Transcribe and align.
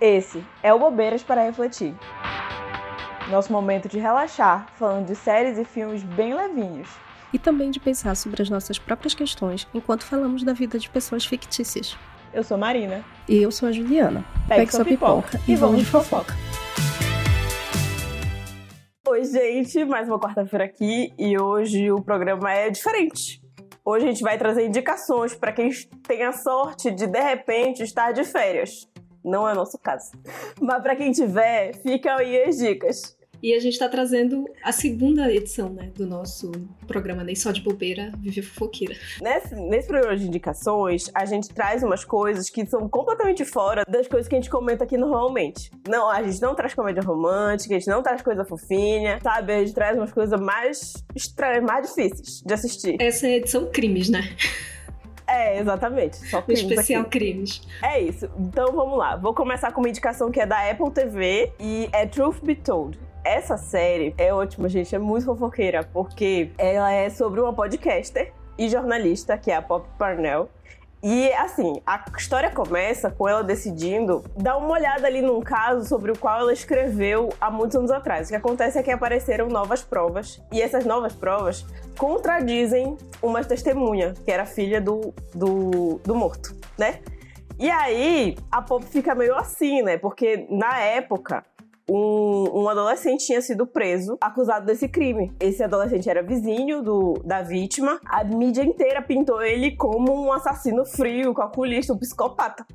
Esse 0.00 0.44
é 0.62 0.72
o 0.72 0.78
Bobeiras 0.78 1.24
para 1.24 1.42
Refletir. 1.42 1.92
Nosso 3.28 3.52
momento 3.52 3.88
de 3.88 3.98
relaxar, 3.98 4.68
falando 4.76 5.06
de 5.06 5.16
séries 5.16 5.58
e 5.58 5.64
filmes 5.64 6.04
bem 6.04 6.34
levinhos. 6.34 6.88
E 7.32 7.38
também 7.38 7.68
de 7.72 7.80
pensar 7.80 8.14
sobre 8.14 8.40
as 8.40 8.48
nossas 8.48 8.78
próprias 8.78 9.12
questões 9.12 9.66
enquanto 9.74 10.04
falamos 10.04 10.44
da 10.44 10.52
vida 10.52 10.78
de 10.78 10.88
pessoas 10.88 11.24
fictícias. 11.24 11.98
Eu 12.32 12.44
sou 12.44 12.56
Marina. 12.56 13.04
E 13.28 13.42
eu 13.42 13.50
sou 13.50 13.68
a 13.68 13.72
Juliana. 13.72 14.24
Pegue, 14.46 14.60
Pegue 14.60 14.70
sua 14.70 14.84
pipoca, 14.84 15.30
pipoca 15.32 15.50
e 15.50 15.56
vamos 15.56 15.80
de 15.80 15.86
fofoca. 15.86 16.32
Oi, 19.08 19.24
gente, 19.24 19.84
mais 19.84 20.06
uma 20.06 20.20
quarta-feira 20.20 20.64
aqui 20.64 21.12
e 21.18 21.36
hoje 21.36 21.90
o 21.90 22.00
programa 22.00 22.52
é 22.52 22.70
diferente. 22.70 23.42
Hoje 23.84 24.04
a 24.04 24.12
gente 24.12 24.22
vai 24.22 24.38
trazer 24.38 24.64
indicações 24.64 25.34
para 25.34 25.50
quem 25.50 25.70
tem 26.06 26.22
a 26.22 26.30
sorte 26.30 26.90
de 26.90 27.06
de 27.06 27.20
repente 27.20 27.82
estar 27.82 28.12
de 28.12 28.22
férias. 28.22 28.87
Não 29.24 29.48
é 29.48 29.52
o 29.52 29.56
nosso 29.56 29.78
caso. 29.78 30.12
Mas 30.60 30.82
para 30.82 30.96
quem 30.96 31.12
tiver, 31.12 31.74
fica 31.76 32.16
aí 32.16 32.42
as 32.42 32.58
dicas. 32.58 33.18
E 33.40 33.54
a 33.54 33.60
gente 33.60 33.74
está 33.74 33.88
trazendo 33.88 34.44
a 34.64 34.72
segunda 34.72 35.32
edição 35.32 35.68
né, 35.68 35.92
do 35.94 36.04
nosso 36.04 36.50
programa 36.88 37.22
Nem 37.22 37.36
Só 37.36 37.52
de 37.52 37.60
Bobeira, 37.60 38.12
Viver 38.18 38.42
Fofoqueira. 38.42 38.96
Nesse, 39.22 39.54
nesse 39.54 39.86
programa 39.86 40.16
de 40.16 40.26
indicações, 40.26 41.08
a 41.14 41.24
gente 41.24 41.48
traz 41.50 41.84
umas 41.84 42.04
coisas 42.04 42.50
que 42.50 42.66
são 42.66 42.88
completamente 42.88 43.44
fora 43.44 43.84
das 43.88 44.08
coisas 44.08 44.26
que 44.26 44.34
a 44.34 44.38
gente 44.38 44.50
comenta 44.50 44.82
aqui 44.82 44.96
normalmente. 44.96 45.70
Não, 45.88 46.10
a 46.10 46.20
gente 46.22 46.42
não 46.42 46.54
traz 46.54 46.74
comédia 46.74 47.02
romântica, 47.02 47.76
a 47.76 47.78
gente 47.78 47.88
não 47.88 48.02
traz 48.02 48.22
coisa 48.22 48.44
fofinha, 48.44 49.20
sabe? 49.22 49.52
A 49.52 49.60
gente 49.60 49.72
traz 49.72 49.96
umas 49.96 50.12
coisas 50.12 50.40
mais 50.40 50.94
estranhas, 51.14 51.62
mais 51.62 51.86
difíceis 51.86 52.42
de 52.44 52.52
assistir. 52.52 52.96
Essa 53.00 53.28
é 53.28 53.34
a 53.34 53.36
edição 53.36 53.70
crimes, 53.70 54.08
né? 54.08 54.34
É, 55.28 55.60
exatamente. 55.60 56.16
Só 56.28 56.40
crimes 56.40 56.62
especial 56.62 57.02
aqui. 57.02 57.18
crimes. 57.18 57.62
É 57.82 58.00
isso. 58.00 58.28
Então 58.38 58.72
vamos 58.72 58.98
lá. 58.98 59.14
Vou 59.14 59.34
começar 59.34 59.70
com 59.72 59.80
uma 59.80 59.88
indicação 59.88 60.30
que 60.30 60.40
é 60.40 60.46
da 60.46 60.70
Apple 60.70 60.90
TV 60.90 61.52
e 61.60 61.88
é 61.92 62.06
Truth 62.06 62.42
Be 62.42 62.54
Told. 62.54 62.98
Essa 63.24 63.58
série 63.58 64.14
é 64.16 64.32
ótima, 64.32 64.68
gente. 64.68 64.94
É 64.94 64.98
muito 64.98 65.26
fofoqueira, 65.26 65.84
porque 65.92 66.50
ela 66.56 66.90
é 66.90 67.10
sobre 67.10 67.40
uma 67.40 67.52
podcaster 67.52 68.32
e 68.56 68.68
jornalista, 68.68 69.36
que 69.36 69.50
é 69.50 69.56
a 69.56 69.62
Pop 69.62 69.86
Parnell. 69.98 70.48
E 71.02 71.32
assim, 71.34 71.80
a 71.86 72.04
história 72.16 72.50
começa 72.50 73.08
com 73.08 73.28
ela 73.28 73.44
decidindo 73.44 74.24
dar 74.36 74.56
uma 74.56 74.70
olhada 74.70 75.06
ali 75.06 75.22
num 75.22 75.40
caso 75.40 75.88
sobre 75.88 76.10
o 76.10 76.18
qual 76.18 76.40
ela 76.40 76.52
escreveu 76.52 77.28
há 77.40 77.50
muitos 77.50 77.76
anos 77.76 77.90
atrás. 77.90 78.26
O 78.26 78.30
que 78.30 78.36
acontece 78.36 78.78
é 78.78 78.82
que 78.82 78.90
apareceram 78.90 79.46
novas 79.48 79.82
provas, 79.82 80.42
e 80.52 80.60
essas 80.60 80.84
novas 80.84 81.12
provas 81.12 81.64
contradizem 81.96 82.96
uma 83.22 83.44
testemunha, 83.44 84.12
que 84.24 84.30
era 84.30 84.44
filha 84.44 84.80
do, 84.80 85.14
do, 85.32 86.00
do 86.02 86.14
morto, 86.16 86.56
né? 86.76 86.98
E 87.60 87.70
aí 87.70 88.36
a 88.50 88.60
Pop 88.60 88.84
fica 88.84 89.14
meio 89.14 89.36
assim, 89.36 89.82
né? 89.82 89.98
Porque 89.98 90.46
na 90.50 90.80
época 90.80 91.44
um, 91.90 92.62
um, 92.62 92.68
adolescente 92.68 93.24
tinha 93.24 93.40
sido 93.40 93.66
preso, 93.66 94.18
acusado 94.20 94.66
desse 94.66 94.88
crime. 94.88 95.34
Esse 95.40 95.62
adolescente 95.62 96.08
era 96.08 96.22
vizinho 96.22 96.82
do, 96.82 97.14
da 97.24 97.42
vítima. 97.42 97.98
A 98.04 98.22
mídia 98.22 98.62
inteira 98.62 99.00
pintou 99.00 99.42
ele 99.42 99.74
como 99.76 100.26
um 100.26 100.32
assassino 100.32 100.84
frio, 100.84 101.32
calculista, 101.32 101.94
um 101.94 101.98
psicopata. 101.98 102.66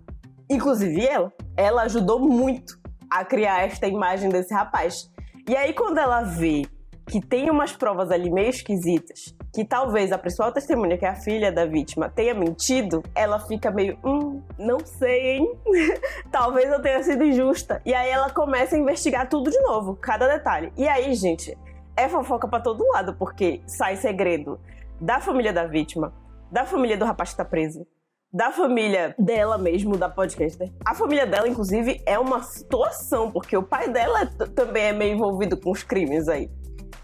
Inclusive 0.50 1.06
ela. 1.06 1.32
Ela 1.56 1.84
ajudou 1.84 2.20
muito 2.20 2.80
a 3.10 3.24
criar 3.24 3.64
esta 3.64 3.88
imagem 3.88 4.30
desse 4.30 4.54
rapaz. 4.54 5.12
E 5.48 5.56
aí, 5.56 5.74
quando 5.74 6.00
ela 6.00 6.24
vê 6.24 6.64
que 7.08 7.22
tem 7.22 7.50
umas 7.52 7.74
provas 7.74 8.10
ali 8.10 8.32
meio 8.32 8.50
esquisitas, 8.50 9.36
que 9.54 9.64
talvez 9.64 10.12
a 10.12 10.18
principal 10.18 10.52
testemunha, 10.52 10.98
que 10.98 11.06
é 11.06 11.10
a 11.10 11.16
filha 11.16 11.52
da 11.52 11.64
vítima, 11.64 12.10
tenha 12.10 12.34
mentido, 12.34 13.04
ela 13.14 13.40
fica 13.40 13.70
meio, 13.70 14.00
hum, 14.04 14.42
não 14.58 14.80
sei, 14.84 15.38
hein? 15.38 15.60
talvez 16.32 16.72
eu 16.72 16.82
tenha 16.82 17.04
sido 17.04 17.24
injusta. 17.24 17.80
E 17.86 17.94
aí 17.94 18.10
ela 18.10 18.32
começa 18.32 18.76
a 18.76 18.80
investigar 18.80 19.30
tudo 19.30 19.52
de 19.52 19.60
novo, 19.60 19.96
cada 19.96 20.28
detalhe. 20.28 20.74
E 20.76 20.88
aí, 20.88 21.14
gente, 21.14 21.56
é 21.96 22.10
fofoca 22.10 22.48
para 22.48 22.64
todo 22.64 22.84
lado, 22.94 23.14
porque 23.14 23.62
sai 23.68 23.96
segredo 23.96 24.60
da 25.00 25.20
família 25.20 25.54
da 25.54 25.68
vítima, 25.68 26.12
da 26.52 26.66
família 26.66 26.98
do 26.98 27.06
rapaz 27.06 27.30
que 27.30 27.38
tá 27.38 27.46
preso, 27.46 27.86
da 28.34 28.52
família 28.52 29.14
dela 29.20 29.60
mesmo, 29.60 29.96
da 29.96 30.10
podcaster. 30.10 30.72
A 30.84 30.96
família 30.96 31.28
dela, 31.28 31.48
inclusive, 31.48 32.02
é 32.08 32.18
uma 32.18 32.42
situação, 32.42 33.30
porque 33.30 33.56
o 33.56 33.62
pai 33.62 33.88
dela 33.88 34.26
também 34.56 34.86
é 34.86 34.94
meio 34.94 35.14
envolvido 35.14 35.56
com 35.56 35.70
os 35.70 35.84
crimes 35.84 36.28
aí. 36.28 36.50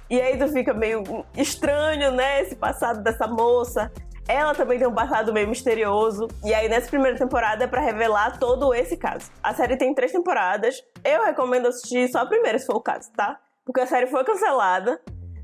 E 0.09 0.19
aí 0.19 0.37
tu 0.37 0.47
fica 0.47 0.73
meio 0.73 1.03
estranho, 1.37 2.11
né? 2.11 2.41
Esse 2.41 2.55
passado 2.55 3.03
dessa 3.03 3.27
moça. 3.27 3.91
Ela 4.27 4.53
também 4.53 4.77
tem 4.77 4.87
um 4.87 4.93
passado 4.93 5.31
meio 5.33 5.47
misterioso. 5.47 6.27
E 6.43 6.53
aí, 6.53 6.69
nessa 6.69 6.87
primeira 6.87 7.17
temporada, 7.17 7.63
é 7.63 7.67
pra 7.67 7.81
revelar 7.81 8.37
todo 8.39 8.73
esse 8.73 8.95
caso. 8.97 9.31
A 9.41 9.53
série 9.53 9.77
tem 9.77 9.93
três 9.93 10.11
temporadas. 10.11 10.83
Eu 11.03 11.23
recomendo 11.23 11.67
assistir 11.67 12.07
só 12.09 12.19
a 12.19 12.25
primeira, 12.25 12.57
se 12.57 12.65
for 12.65 12.75
o 12.75 12.81
caso, 12.81 13.11
tá? 13.15 13.39
Porque 13.65 13.81
a 13.81 13.87
série 13.87 14.07
foi 14.07 14.23
cancelada. 14.23 14.99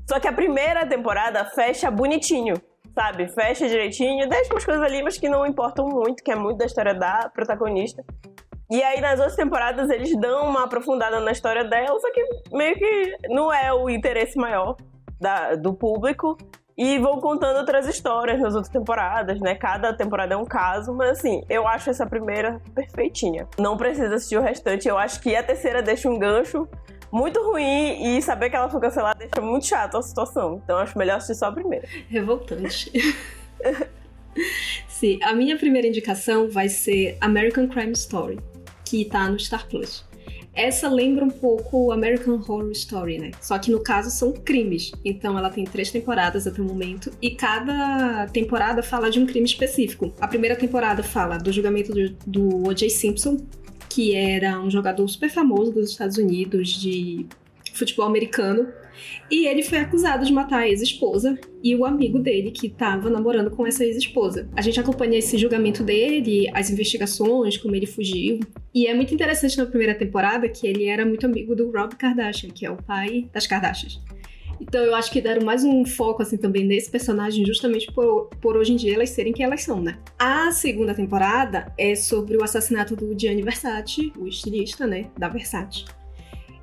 Só 0.08 0.20
que 0.20 0.28
a 0.28 0.32
primeira 0.32 0.86
temporada 0.86 1.44
fecha 1.46 1.90
bonitinho, 1.90 2.54
sabe? 2.94 3.28
Fecha 3.28 3.68
direitinho, 3.68 4.28
deixa 4.28 4.54
umas 4.54 4.64
coisas 4.64 4.82
ali, 4.82 5.02
mas 5.02 5.18
que 5.18 5.28
não 5.28 5.44
importam 5.44 5.88
muito, 5.88 6.22
que 6.22 6.30
é 6.30 6.36
muito 6.36 6.58
da 6.58 6.66
história 6.66 6.94
da 6.94 7.28
protagonista. 7.28 8.04
E 8.70 8.82
aí 8.82 9.00
nas 9.00 9.18
outras 9.18 9.36
temporadas 9.36 9.88
eles 9.90 10.16
dão 10.18 10.48
uma 10.48 10.64
aprofundada 10.64 11.20
na 11.20 11.30
história 11.30 11.64
dela, 11.64 11.98
só 12.00 12.12
que 12.12 12.24
meio 12.52 12.74
que 12.74 13.16
não 13.28 13.52
é 13.52 13.72
o 13.72 13.88
interesse 13.88 14.36
maior 14.36 14.76
da, 15.20 15.54
do 15.54 15.72
público. 15.72 16.36
E 16.78 16.98
vão 16.98 17.18
contando 17.22 17.56
outras 17.56 17.86
histórias 17.86 18.38
nas 18.38 18.54
outras 18.54 18.70
temporadas, 18.70 19.40
né? 19.40 19.54
Cada 19.54 19.94
temporada 19.94 20.34
é 20.34 20.36
um 20.36 20.44
caso, 20.44 20.92
mas 20.92 21.18
assim, 21.18 21.42
eu 21.48 21.66
acho 21.66 21.88
essa 21.88 22.04
primeira 22.04 22.60
perfeitinha. 22.74 23.48
Não 23.58 23.78
precisa 23.78 24.14
assistir 24.14 24.36
o 24.36 24.42
restante. 24.42 24.86
Eu 24.86 24.98
acho 24.98 25.18
que 25.22 25.34
a 25.34 25.42
terceira 25.42 25.80
deixa 25.80 26.06
um 26.06 26.18
gancho 26.18 26.68
muito 27.10 27.42
ruim 27.42 28.18
e 28.18 28.20
saber 28.20 28.50
que 28.50 28.56
ela 28.56 28.68
foi 28.68 28.78
cancelada 28.78 29.18
deixa 29.18 29.40
muito 29.40 29.64
chato 29.64 29.96
a 29.96 30.02
situação. 30.02 30.60
Então 30.62 30.76
acho 30.76 30.98
melhor 30.98 31.16
assistir 31.16 31.38
só 31.38 31.46
a 31.46 31.52
primeira. 31.52 31.88
Revoltante. 32.10 32.92
Sim, 34.86 35.18
a 35.22 35.32
minha 35.32 35.56
primeira 35.56 35.88
indicação 35.88 36.46
vai 36.50 36.68
ser 36.68 37.16
American 37.22 37.68
Crime 37.68 37.92
Story 37.92 38.38
que 38.86 39.04
tá 39.04 39.28
no 39.28 39.38
Star 39.38 39.68
Plus. 39.68 40.04
Essa 40.54 40.88
lembra 40.88 41.22
um 41.22 41.30
pouco 41.30 41.92
American 41.92 42.36
Horror 42.36 42.70
Story, 42.70 43.18
né? 43.18 43.30
Só 43.42 43.58
que 43.58 43.70
no 43.70 43.78
caso 43.80 44.10
são 44.10 44.32
crimes. 44.32 44.90
Então 45.04 45.36
ela 45.36 45.50
tem 45.50 45.64
três 45.64 45.90
temporadas 45.90 46.46
até 46.46 46.62
o 46.62 46.64
momento 46.64 47.10
e 47.20 47.32
cada 47.32 48.26
temporada 48.28 48.82
fala 48.82 49.10
de 49.10 49.20
um 49.20 49.26
crime 49.26 49.44
específico. 49.44 50.14
A 50.18 50.26
primeira 50.26 50.56
temporada 50.56 51.02
fala 51.02 51.36
do 51.36 51.52
julgamento 51.52 51.92
do, 51.92 52.08
do 52.26 52.68
O.J. 52.68 52.88
Simpson, 52.88 53.36
que 53.90 54.14
era 54.14 54.58
um 54.58 54.70
jogador 54.70 55.06
super 55.08 55.28
famoso 55.28 55.72
dos 55.72 55.90
Estados 55.90 56.16
Unidos 56.16 56.70
de 56.70 57.26
futebol 57.74 58.06
americano 58.06 58.66
e 59.30 59.46
ele 59.46 59.62
foi 59.62 59.78
acusado 59.78 60.24
de 60.24 60.32
matar 60.32 60.60
a 60.60 60.68
ex-esposa 60.68 61.38
e 61.62 61.74
o 61.74 61.84
amigo 61.84 62.18
dele 62.18 62.50
que 62.50 62.68
estava 62.68 63.10
namorando 63.10 63.50
com 63.50 63.66
essa 63.66 63.84
ex-esposa. 63.84 64.48
A 64.56 64.60
gente 64.60 64.78
acompanha 64.78 65.18
esse 65.18 65.36
julgamento 65.36 65.82
dele, 65.82 66.48
as 66.54 66.70
investigações, 66.70 67.56
como 67.56 67.74
ele 67.74 67.86
fugiu. 67.86 68.40
E 68.74 68.86
é 68.86 68.94
muito 68.94 69.12
interessante 69.12 69.56
na 69.56 69.66
primeira 69.66 69.94
temporada 69.94 70.48
que 70.48 70.66
ele 70.66 70.84
era 70.84 71.04
muito 71.04 71.26
amigo 71.26 71.54
do 71.56 71.70
Rob 71.70 71.96
Kardashian, 71.96 72.50
que 72.50 72.64
é 72.64 72.70
o 72.70 72.76
pai 72.76 73.28
das 73.32 73.46
Kardashians. 73.46 74.00
Então 74.60 74.82
eu 74.82 74.94
acho 74.94 75.10
que 75.10 75.20
deram 75.20 75.44
mais 75.44 75.64
um 75.64 75.84
foco 75.84 76.22
assim 76.22 76.36
também 76.36 76.64
nesse 76.64 76.90
personagem 76.90 77.44
justamente 77.44 77.92
por, 77.92 78.30
por 78.40 78.56
hoje 78.56 78.72
em 78.72 78.76
dia 78.76 78.94
elas 78.94 79.10
serem 79.10 79.32
quem 79.32 79.44
elas 79.44 79.62
são, 79.62 79.82
né? 79.82 79.98
A 80.18 80.50
segunda 80.50 80.94
temporada 80.94 81.72
é 81.76 81.94
sobre 81.94 82.36
o 82.36 82.42
assassinato 82.42 82.96
do 82.96 83.18
Gianni 83.18 83.42
Versace, 83.42 84.12
o 84.16 84.26
estilista, 84.26 84.86
né, 84.86 85.10
da 85.18 85.28
Versace 85.28 85.84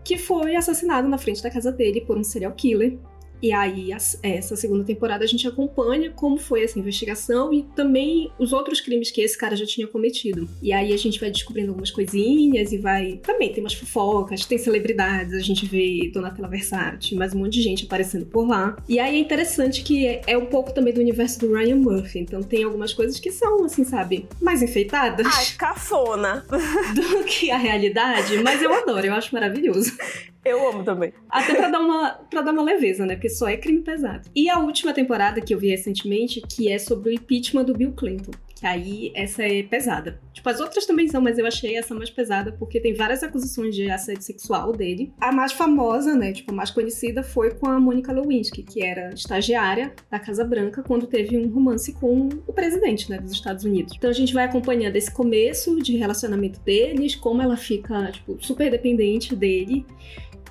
que 0.03 0.17
foi 0.17 0.55
assassinado 0.55 1.07
na 1.07 1.17
frente 1.17 1.41
da 1.41 1.49
casa 1.49 1.71
dele 1.71 2.01
por 2.01 2.17
um 2.17 2.23
serial 2.23 2.53
killer. 2.53 2.97
E 3.43 3.51
aí, 3.51 3.89
essa 3.91 4.55
segunda 4.55 4.85
temporada, 4.85 5.25
a 5.25 5.27
gente 5.27 5.45
acompanha 5.45 6.09
como 6.11 6.37
foi 6.37 6.63
essa 6.63 6.79
investigação 6.79 7.53
e 7.53 7.63
também 7.75 8.31
os 8.39 8.53
outros 8.53 8.79
crimes 8.79 9.11
que 9.11 9.19
esse 9.19 9.37
cara 9.37 9.53
já 9.53 9.65
tinha 9.65 9.85
cometido. 9.85 10.47
E 10.61 10.71
aí 10.71 10.93
a 10.93 10.97
gente 10.97 11.19
vai 11.19 11.29
descobrindo 11.29 11.71
algumas 11.71 11.91
coisinhas 11.91 12.71
e 12.71 12.77
vai. 12.77 13.19
Também 13.21 13.51
tem 13.51 13.61
umas 13.61 13.73
fofocas, 13.73 14.45
tem 14.45 14.57
celebridades, 14.57 15.33
a 15.33 15.41
gente 15.41 15.65
vê 15.65 16.09
Donatella 16.13 16.47
Versace, 16.47 17.15
mais 17.15 17.35
um 17.35 17.39
monte 17.39 17.55
de 17.55 17.63
gente 17.63 17.83
aparecendo 17.83 18.25
por 18.25 18.47
lá. 18.47 18.77
E 18.87 18.97
aí 18.97 19.17
é 19.17 19.19
interessante 19.19 19.83
que 19.83 20.07
é, 20.07 20.21
é 20.25 20.37
um 20.37 20.45
pouco 20.45 20.73
também 20.73 20.93
do 20.93 21.01
universo 21.01 21.41
do 21.41 21.53
Ryan 21.53 21.75
Murphy. 21.75 22.19
Então 22.19 22.41
tem 22.41 22.63
algumas 22.63 22.93
coisas 22.93 23.19
que 23.19 23.29
são, 23.29 23.65
assim, 23.65 23.83
sabe, 23.83 24.25
mais 24.41 24.61
enfeitadas. 24.61 25.27
Ai, 25.27 25.45
cafona! 25.57 26.45
Do 26.95 27.25
que 27.25 27.51
a 27.51 27.57
realidade, 27.57 28.41
mas 28.41 28.61
eu 28.61 28.73
adoro, 28.73 29.05
eu 29.05 29.13
acho 29.13 29.33
maravilhoso. 29.33 29.91
Eu 30.45 30.67
amo 30.67 30.83
também. 30.83 31.13
Até 31.29 31.55
pra 31.55 31.69
dar, 31.69 31.79
uma, 31.79 32.11
pra 32.29 32.41
dar 32.41 32.51
uma 32.51 32.63
leveza, 32.63 33.05
né? 33.05 33.15
Porque 33.15 33.29
só 33.29 33.47
é 33.47 33.55
crime 33.55 33.81
pesado. 33.81 34.29
E 34.35 34.49
a 34.49 34.59
última 34.59 34.93
temporada 34.93 35.39
que 35.39 35.53
eu 35.53 35.59
vi 35.59 35.69
recentemente, 35.69 36.41
que 36.41 36.71
é 36.71 36.77
sobre 36.77 37.09
o 37.09 37.13
impeachment 37.13 37.63
do 37.63 37.73
Bill 37.73 37.93
Clinton 37.93 38.31
Que 38.55 38.65
aí 38.65 39.11
essa 39.15 39.43
é 39.43 39.63
pesada. 39.63 40.19
Tipo, 40.33 40.49
as 40.49 40.59
outras 40.59 40.85
também 40.85 41.07
são, 41.07 41.21
mas 41.21 41.37
eu 41.37 41.45
achei 41.45 41.77
essa 41.77 41.95
mais 41.95 42.09
pesada 42.09 42.51
porque 42.51 42.79
tem 42.79 42.93
várias 42.93 43.23
acusações 43.23 43.73
de 43.73 43.89
assédio 43.89 44.21
sexual 44.21 44.73
dele. 44.73 45.13
A 45.21 45.31
mais 45.31 45.53
famosa, 45.53 46.15
né, 46.15 46.33
tipo, 46.33 46.51
a 46.51 46.55
mais 46.55 46.71
conhecida 46.71 47.23
foi 47.23 47.51
com 47.51 47.69
a 47.69 47.79
Mônica 47.79 48.11
Lewinsky, 48.11 48.63
que 48.63 48.83
era 48.83 49.13
estagiária 49.13 49.93
da 50.11 50.19
Casa 50.19 50.43
Branca 50.43 50.83
quando 50.83 51.07
teve 51.07 51.37
um 51.37 51.47
romance 51.47 51.93
com 51.93 52.27
o 52.45 52.51
presidente, 52.51 53.09
né, 53.09 53.17
dos 53.17 53.31
Estados 53.31 53.63
Unidos. 53.63 53.93
Então 53.95 54.09
a 54.09 54.13
gente 54.13 54.33
vai 54.33 54.43
acompanhando 54.43 54.95
esse 54.97 55.11
começo 55.11 55.81
de 55.81 55.95
relacionamento 55.95 56.59
deles, 56.59 57.15
como 57.15 57.41
ela 57.41 57.55
fica, 57.55 58.11
tipo, 58.11 58.37
super 58.41 58.69
dependente 58.69 59.35
dele 59.35 59.85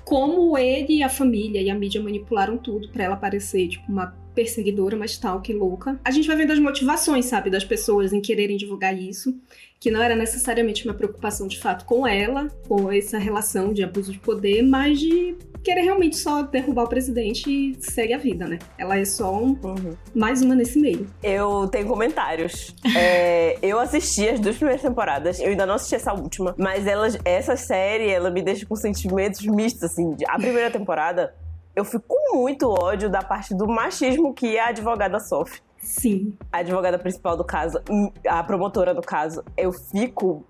como 0.03 0.57
ele 0.57 0.97
e 0.97 1.03
a 1.03 1.09
família 1.09 1.61
e 1.61 1.69
a 1.69 1.75
mídia 1.75 2.01
manipularam 2.01 2.57
tudo 2.57 2.89
para 2.89 3.03
ela 3.03 3.15
parecer, 3.15 3.67
tipo, 3.69 3.91
uma 3.91 4.15
perseguidora, 4.33 4.97
mas 4.97 5.17
tal, 5.17 5.41
que 5.41 5.53
louca. 5.53 5.99
A 6.03 6.11
gente 6.11 6.27
vai 6.27 6.35
vendo 6.35 6.51
as 6.51 6.59
motivações, 6.59 7.25
sabe, 7.25 7.49
das 7.49 7.63
pessoas 7.63 8.13
em 8.13 8.21
quererem 8.21 8.57
divulgar 8.57 8.97
isso, 8.97 9.35
que 9.79 9.91
não 9.91 10.01
era 10.01 10.15
necessariamente 10.15 10.85
uma 10.85 10.93
preocupação 10.93 11.47
de 11.47 11.59
fato 11.59 11.85
com 11.85 12.07
ela, 12.07 12.47
com 12.67 12.91
essa 12.91 13.17
relação 13.17 13.73
de 13.73 13.83
abuso 13.83 14.11
de 14.11 14.19
poder, 14.19 14.61
mas 14.61 14.99
de 14.99 15.35
querer 15.63 15.81
realmente 15.81 16.17
só 16.17 16.43
derrubar 16.43 16.83
o 16.83 16.89
presidente 16.89 17.49
e 17.49 17.75
segue 17.79 18.13
a 18.13 18.17
vida, 18.17 18.47
né? 18.47 18.59
Ela 18.77 18.97
é 18.97 19.05
só 19.05 19.33
um, 19.33 19.57
uhum. 19.63 19.95
mais 20.13 20.41
uma 20.41 20.53
nesse 20.55 20.77
meio. 20.77 21.07
Eu 21.23 21.67
tenho 21.69 21.87
comentários. 21.87 22.75
é, 22.95 23.57
eu 23.61 23.79
assisti 23.79 24.27
as 24.27 24.39
duas 24.39 24.57
primeiras 24.57 24.81
temporadas, 24.81 25.39
eu 25.39 25.47
ainda 25.47 25.65
não 25.65 25.75
assisti 25.75 25.95
essa 25.95 26.13
última, 26.13 26.53
mas 26.57 26.85
ela, 26.85 27.07
essa 27.23 27.55
série, 27.55 28.09
ela 28.09 28.29
me 28.29 28.41
deixa 28.41 28.65
com 28.65 28.75
sentimentos 28.75 29.45
mistos, 29.45 29.83
assim. 29.83 30.15
A 30.27 30.37
primeira 30.37 30.69
temporada 30.69 31.33
eu 31.75 31.83
fico 31.83 32.05
com 32.07 32.37
muito 32.37 32.69
ódio 32.69 33.09
da 33.09 33.21
parte 33.21 33.55
do 33.55 33.67
machismo 33.67 34.33
que 34.33 34.57
a 34.57 34.67
advogada 34.67 35.19
sofre. 35.19 35.59
Sim. 35.83 36.33
A 36.51 36.59
advogada 36.59 36.97
principal 36.97 37.35
do 37.35 37.43
caso, 37.43 37.81
a 38.27 38.41
promotora 38.43 38.93
do 38.93 39.01
caso, 39.01 39.43
eu 39.57 39.71
fico. 39.73 40.45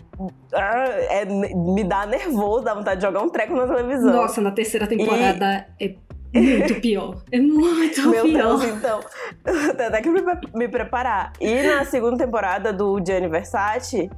Ah, 0.53 0.85
é, 1.09 1.25
me 1.25 1.83
dá 1.83 2.05
nervoso, 2.05 2.63
dá 2.63 2.75
vontade 2.75 2.99
de 2.99 3.07
jogar 3.07 3.21
um 3.21 3.29
treco 3.29 3.55
na 3.55 3.65
televisão. 3.65 4.13
Nossa, 4.13 4.39
na 4.41 4.51
terceira 4.51 4.85
temporada 4.85 5.67
e... 5.79 5.97
é 6.33 6.39
muito 6.39 6.79
pior. 6.79 7.23
É 7.31 7.39
muito 7.39 8.01
Meu 8.07 8.25
pior. 8.25 8.59
Deus, 8.59 8.63
então. 8.65 8.99
Até 9.87 10.01
que 10.01 10.09
me, 10.09 10.21
me 10.53 10.67
preparar. 10.67 11.33
E 11.41 11.63
na 11.63 11.83
segunda 11.85 12.23
temporada 12.23 12.71
do 12.71 13.03
Gianni 13.03 13.27
Versace, 13.27 14.11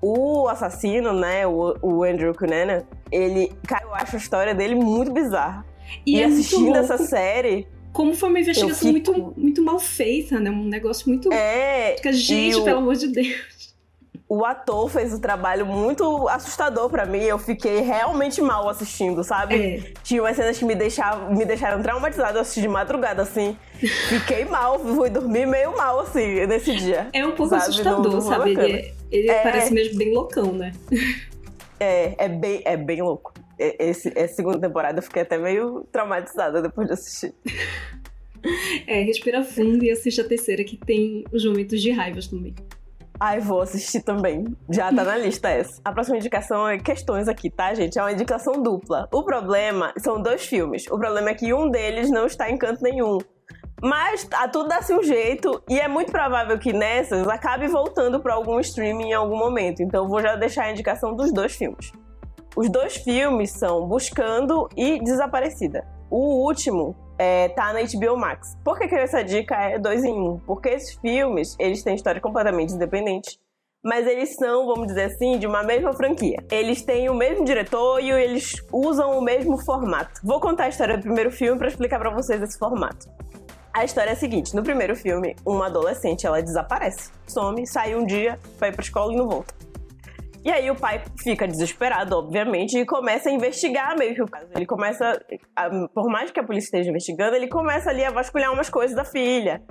o 0.00 0.48
assassino, 0.48 1.12
né, 1.12 1.46
o, 1.46 1.76
o 1.82 2.04
Andrew 2.04 2.34
Cunanan, 2.34 2.84
ele, 3.12 3.52
cara, 3.68 3.84
eu 3.84 3.94
acho 3.94 4.16
a 4.16 4.18
história 4.18 4.54
dele 4.54 4.74
muito 4.74 5.12
bizarra. 5.12 5.64
E, 6.06 6.16
e 6.16 6.20
é 6.20 6.24
assistindo 6.24 6.74
essa 6.76 6.98
série. 6.98 7.66
Como 7.92 8.14
foi 8.14 8.28
uma 8.28 8.40
investigação 8.40 8.92
fico... 8.92 9.12
muito, 9.12 9.34
muito 9.40 9.62
mal 9.62 9.78
feita, 9.78 10.40
né? 10.40 10.50
Um 10.50 10.64
negócio 10.64 11.08
muito. 11.08 11.32
É. 11.32 11.94
Fica, 11.96 12.12
gente, 12.12 12.56
o... 12.56 12.64
pelo 12.64 12.78
amor 12.78 12.96
de 12.96 13.08
Deus. 13.08 13.54
O 14.28 14.44
ator 14.44 14.88
fez 14.88 15.12
um 15.12 15.20
trabalho 15.20 15.64
muito 15.64 16.26
assustador 16.28 16.90
para 16.90 17.06
mim. 17.06 17.22
Eu 17.22 17.38
fiquei 17.38 17.82
realmente 17.82 18.42
mal 18.42 18.68
assistindo, 18.68 19.22
sabe? 19.22 19.54
É. 19.54 19.92
Tinha 20.02 20.22
umas 20.22 20.34
cenas 20.34 20.58
que 20.58 20.64
me, 20.64 20.74
deixavam, 20.74 21.32
me 21.36 21.44
deixaram 21.44 21.80
traumatizada. 21.80 22.38
Eu 22.38 22.42
assisti 22.42 22.62
de 22.62 22.68
madrugada, 22.68 23.22
assim. 23.22 23.56
Fiquei 24.08 24.44
mal, 24.44 24.80
fui 24.80 25.08
dormir 25.08 25.46
meio 25.46 25.76
mal, 25.76 26.00
assim, 26.00 26.46
nesse 26.46 26.74
dia. 26.74 27.08
É 27.12 27.24
um 27.24 27.32
pouco 27.32 27.50
sabe? 27.50 27.62
assustador, 27.62 28.02
não, 28.02 28.10
não 28.12 28.20
sabe? 28.20 28.50
Ele, 28.50 28.72
é, 28.72 28.92
ele 29.12 29.30
é... 29.30 29.42
parece 29.42 29.72
mesmo 29.72 29.98
bem 29.98 30.12
loucão, 30.12 30.52
né? 30.52 30.72
É, 31.78 32.24
é 32.24 32.28
bem, 32.28 32.62
é 32.64 32.76
bem 32.76 33.02
louco 33.02 33.34
esse, 33.58 34.12
essa 34.16 34.34
segunda 34.34 34.58
temporada 34.58 34.98
eu 34.98 35.02
fiquei 35.02 35.22
até 35.22 35.38
meio 35.38 35.86
traumatizada 35.92 36.62
depois 36.62 36.86
de 36.86 36.94
assistir. 36.94 37.34
É, 38.86 39.00
respira 39.00 39.42
fundo 39.42 39.82
e 39.84 39.90
assiste 39.90 40.20
a 40.20 40.24
terceira, 40.24 40.62
que 40.64 40.76
tem 40.76 41.24
os 41.32 41.44
momentos 41.44 41.80
de 41.80 41.90
raivas 41.90 42.26
também. 42.26 42.54
Ai, 43.18 43.40
vou 43.40 43.62
assistir 43.62 44.02
também. 44.02 44.44
Já 44.68 44.92
tá 44.92 45.04
na 45.04 45.16
lista 45.16 45.48
essa. 45.48 45.80
A 45.84 45.92
próxima 45.92 46.16
indicação 46.16 46.68
é 46.68 46.78
questões 46.78 47.28
aqui, 47.28 47.48
tá, 47.48 47.72
gente? 47.72 47.98
É 47.98 48.02
uma 48.02 48.12
indicação 48.12 48.62
dupla. 48.62 49.08
O 49.12 49.22
problema 49.22 49.94
são 49.98 50.20
dois 50.20 50.44
filmes. 50.44 50.86
O 50.88 50.98
problema 50.98 51.30
é 51.30 51.34
que 51.34 51.54
um 51.54 51.70
deles 51.70 52.10
não 52.10 52.26
está 52.26 52.50
em 52.50 52.58
canto 52.58 52.82
nenhum. 52.82 53.18
Mas 53.80 54.26
a 54.32 54.48
tudo 54.48 54.68
dá-se 54.68 54.92
um 54.92 55.02
jeito 55.02 55.62
e 55.68 55.78
é 55.78 55.86
muito 55.86 56.10
provável 56.10 56.58
que 56.58 56.72
nessas 56.72 57.26
acabe 57.28 57.68
voltando 57.68 58.20
para 58.20 58.34
algum 58.34 58.58
streaming 58.60 59.10
em 59.10 59.14
algum 59.14 59.38
momento. 59.38 59.82
Então 59.82 60.04
eu 60.04 60.08
vou 60.08 60.20
já 60.20 60.34
deixar 60.36 60.64
a 60.64 60.72
indicação 60.72 61.14
dos 61.14 61.32
dois 61.32 61.54
filmes. 61.54 61.92
Os 62.56 62.70
dois 62.70 62.96
filmes 62.98 63.50
são 63.50 63.84
Buscando 63.88 64.68
e 64.76 65.02
Desaparecida. 65.02 65.84
O 66.08 66.46
último 66.46 66.94
é, 67.18 67.48
tá 67.48 67.72
na 67.72 67.80
HBO 67.80 68.16
Max. 68.16 68.56
Por 68.64 68.78
que, 68.78 68.86
que 68.86 68.94
essa 68.94 69.24
dica 69.24 69.56
é 69.56 69.76
dois 69.76 70.04
em 70.04 70.12
um? 70.12 70.38
Porque 70.38 70.68
esses 70.68 70.94
filmes, 71.00 71.56
eles 71.58 71.82
têm 71.82 71.96
história 71.96 72.20
completamente 72.20 72.72
independente, 72.72 73.40
mas 73.82 74.06
eles 74.06 74.36
são, 74.36 74.66
vamos 74.66 74.86
dizer 74.86 75.06
assim, 75.06 75.36
de 75.36 75.48
uma 75.48 75.64
mesma 75.64 75.92
franquia. 75.94 76.44
Eles 76.48 76.82
têm 76.82 77.08
o 77.08 77.14
mesmo 77.14 77.44
diretor 77.44 78.00
e 78.00 78.12
eles 78.12 78.52
usam 78.72 79.18
o 79.18 79.20
mesmo 79.20 79.58
formato. 79.58 80.20
Vou 80.22 80.38
contar 80.38 80.64
a 80.64 80.68
história 80.68 80.96
do 80.96 81.02
primeiro 81.02 81.32
filme 81.32 81.58
para 81.58 81.66
explicar 81.66 81.98
para 81.98 82.10
vocês 82.10 82.40
esse 82.40 82.56
formato. 82.56 83.08
A 83.72 83.84
história 83.84 84.10
é 84.10 84.12
a 84.12 84.16
seguinte: 84.16 84.54
no 84.54 84.62
primeiro 84.62 84.94
filme, 84.94 85.34
uma 85.44 85.66
adolescente 85.66 86.24
ela 86.24 86.40
desaparece, 86.40 87.10
some, 87.26 87.66
sai 87.66 87.96
um 87.96 88.06
dia, 88.06 88.38
vai 88.60 88.70
pra 88.70 88.80
escola 88.82 89.12
e 89.12 89.16
não 89.16 89.28
volta. 89.28 89.52
E 90.44 90.50
aí 90.50 90.70
o 90.70 90.76
pai 90.76 91.02
fica 91.22 91.48
desesperado, 91.48 92.18
obviamente, 92.18 92.78
e 92.78 92.84
começa 92.84 93.30
a 93.30 93.32
investigar 93.32 93.96
meio 93.98 94.14
que 94.14 94.22
o 94.22 94.26
caso. 94.26 94.46
Ele 94.54 94.66
começa, 94.66 95.18
por 95.94 96.06
mais 96.10 96.30
que 96.30 96.38
a 96.38 96.44
polícia 96.44 96.66
esteja 96.66 96.90
investigando, 96.90 97.34
ele 97.34 97.48
começa 97.48 97.88
ali 97.88 98.04
a 98.04 98.10
vasculhar 98.10 98.52
umas 98.52 98.68
coisas 98.68 98.94
da 98.94 99.06
filha, 99.06 99.62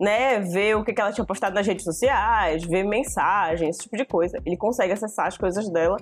né? 0.00 0.40
Ver 0.40 0.74
o 0.74 0.82
que 0.82 0.98
ela 0.98 1.12
tinha 1.12 1.26
postado 1.26 1.54
nas 1.54 1.66
redes 1.66 1.84
sociais, 1.84 2.64
ver 2.64 2.82
mensagens, 2.82 3.76
esse 3.76 3.82
tipo 3.82 3.96
de 3.98 4.06
coisa. 4.06 4.38
Ele 4.46 4.56
consegue 4.56 4.94
acessar 4.94 5.26
as 5.26 5.36
coisas 5.36 5.70
dela. 5.70 5.98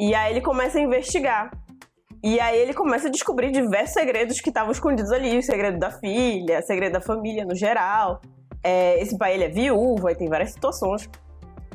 E 0.00 0.14
aí 0.14 0.32
ele 0.32 0.40
começa 0.40 0.78
a 0.78 0.80
investigar. 0.80 1.50
E 2.24 2.40
aí 2.40 2.58
ele 2.58 2.72
começa 2.72 3.08
a 3.08 3.10
descobrir 3.10 3.50
diversos 3.50 3.92
segredos 3.92 4.40
que 4.40 4.48
estavam 4.48 4.72
escondidos 4.72 5.12
ali. 5.12 5.36
O 5.36 5.42
segredo 5.42 5.78
da 5.78 5.90
filha, 5.90 6.60
o 6.60 6.62
segredo 6.62 6.94
da 6.94 7.02
família 7.02 7.44
no 7.44 7.54
geral. 7.54 8.22
É, 8.64 8.98
esse 9.02 9.16
pai 9.18 9.34
ele 9.34 9.44
é 9.44 9.48
viúvo, 9.50 10.08
aí 10.08 10.16
tem 10.16 10.26
várias 10.26 10.52
situações. 10.52 11.06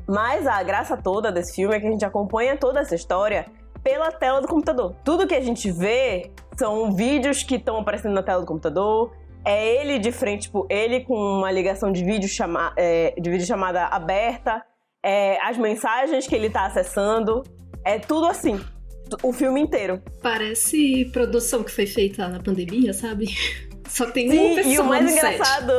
Mas 0.08 0.46
a 0.46 0.62
graça 0.64 0.98
toda 0.98 1.32
desse 1.32 1.56
filme 1.56 1.76
é 1.76 1.80
que 1.80 1.88
a 1.88 1.92
gente 1.92 2.06
acompanha 2.06 2.58
toda 2.58 2.80
essa 2.80 2.96
história 2.96 3.46
pela 3.84 4.12
tela 4.12 4.42
do 4.42 4.48
computador. 4.48 4.96
Tudo 5.04 5.28
que 5.28 5.36
a 5.36 5.42
gente 5.42 5.70
vê 5.72 6.32
são 6.58 6.92
vídeos 6.92 7.44
que 7.44 7.56
estão 7.56 7.78
aparecendo 7.78 8.14
na 8.14 8.24
tela 8.24 8.42
do 8.42 8.48
computador. 8.48 9.14
É 9.46 9.82
ele 9.82 10.00
de 10.00 10.12
frente, 10.12 10.44
tipo, 10.44 10.66
ele 10.70 11.02
com 11.02 11.16
uma 11.16 11.52
ligação 11.52 11.92
de 11.92 12.04
vídeo, 12.04 12.30
chama, 12.30 12.74
é, 12.78 13.14
de 13.20 13.30
vídeo 13.30 13.46
chamada 13.46 13.86
aberta. 13.86 14.64
É, 15.04 15.38
as 15.46 15.58
mensagens 15.58 16.26
que 16.26 16.36
ele 16.36 16.48
está 16.48 16.66
acessando. 16.66 17.44
É 17.84 18.00
tudo 18.00 18.26
assim. 18.28 18.60
O 19.22 19.34
filme 19.34 19.60
inteiro. 19.60 20.02
Parece 20.22 21.06
produção 21.12 21.62
que 21.62 21.72
foi 21.72 21.86
feita 21.86 22.28
na 22.30 22.42
pandemia, 22.42 22.94
sabe? 22.94 23.28
Só 23.94 24.08
tem 24.08 24.28
Sim, 24.28 24.40
uma 24.40 24.56
pessoa 24.56 24.74
e 24.74 24.80
o 24.80 24.84
mais 24.86 25.12
engraçado, 25.12 25.72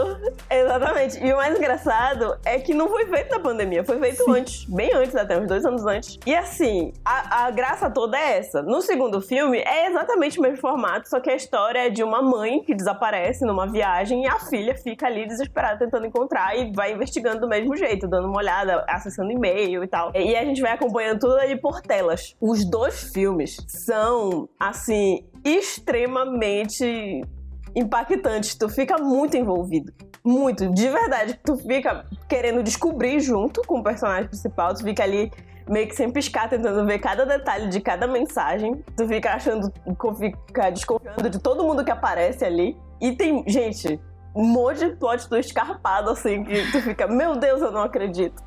exatamente. 0.48 1.24
E 1.24 1.32
o 1.32 1.36
mais 1.36 1.58
engraçado 1.58 2.36
é 2.44 2.60
que 2.60 2.72
não 2.72 2.88
foi 2.88 3.06
feito 3.06 3.28
na 3.28 3.40
pandemia, 3.40 3.82
foi 3.82 3.98
feito 3.98 4.22
Sim. 4.22 4.30
antes, 4.30 4.64
bem 4.66 4.94
antes 4.94 5.16
até, 5.16 5.36
uns 5.36 5.48
dois 5.48 5.64
anos 5.64 5.84
antes. 5.84 6.20
E 6.24 6.32
assim, 6.32 6.92
a, 7.04 7.46
a 7.46 7.50
graça 7.50 7.90
toda 7.90 8.16
é 8.16 8.38
essa. 8.38 8.62
No 8.62 8.80
segundo 8.82 9.20
filme 9.20 9.58
é 9.58 9.88
exatamente 9.88 10.38
o 10.38 10.42
mesmo 10.42 10.58
formato, 10.58 11.08
só 11.08 11.18
que 11.18 11.28
a 11.28 11.34
história 11.34 11.88
é 11.88 11.90
de 11.90 12.04
uma 12.04 12.22
mãe 12.22 12.62
que 12.62 12.72
desaparece 12.72 13.44
numa 13.44 13.66
viagem 13.66 14.22
e 14.22 14.28
a 14.28 14.38
filha 14.38 14.76
fica 14.76 15.06
ali 15.06 15.26
desesperada 15.26 15.80
tentando 15.80 16.06
encontrar 16.06 16.56
e 16.56 16.70
vai 16.72 16.92
investigando 16.92 17.40
do 17.40 17.48
mesmo 17.48 17.76
jeito, 17.76 18.06
dando 18.06 18.28
uma 18.28 18.38
olhada, 18.38 18.84
acessando 18.88 19.32
e-mail 19.32 19.82
e 19.82 19.88
tal. 19.88 20.12
E 20.14 20.36
a 20.36 20.44
gente 20.44 20.62
vai 20.62 20.70
acompanhando 20.70 21.18
tudo 21.18 21.34
ali 21.34 21.60
por 21.60 21.80
telas. 21.80 22.36
Os 22.40 22.64
dois 22.64 23.12
filmes 23.12 23.56
são, 23.66 24.48
assim, 24.60 25.26
extremamente 25.44 27.24
impactantes. 27.74 28.54
Tu 28.54 28.68
fica 28.68 28.98
muito 28.98 29.36
envolvido. 29.36 29.92
Muito, 30.24 30.70
de 30.70 30.88
verdade. 30.88 31.38
Tu 31.44 31.56
fica 31.56 32.04
querendo 32.28 32.62
descobrir 32.62 33.20
junto 33.20 33.62
com 33.62 33.80
o 33.80 33.82
personagem 33.82 34.28
principal. 34.28 34.74
Tu 34.74 34.82
fica 34.82 35.02
ali 35.02 35.30
meio 35.68 35.88
que 35.88 35.94
sem 35.94 36.10
piscar, 36.10 36.48
tentando 36.48 36.84
ver 36.86 36.98
cada 36.98 37.24
detalhe 37.24 37.68
de 37.68 37.80
cada 37.80 38.06
mensagem. 38.06 38.82
Tu 38.96 39.06
fica 39.06 39.34
achando, 39.34 39.72
fica 40.18 40.70
desconfiando 40.70 41.28
de 41.28 41.38
todo 41.38 41.64
mundo 41.64 41.84
que 41.84 41.90
aparece 41.90 42.44
ali. 42.44 42.76
E 43.00 43.12
tem, 43.12 43.44
gente, 43.46 44.00
um 44.34 44.44
monte 44.44 44.80
de 44.80 44.96
plot 44.96 45.28
twist 45.28 45.50
escarpado, 45.50 46.10
assim, 46.10 46.42
que 46.42 46.72
tu 46.72 46.82
fica, 46.82 47.06
meu 47.06 47.36
Deus, 47.36 47.62
eu 47.62 47.70
não 47.70 47.82
acredito. 47.82 48.42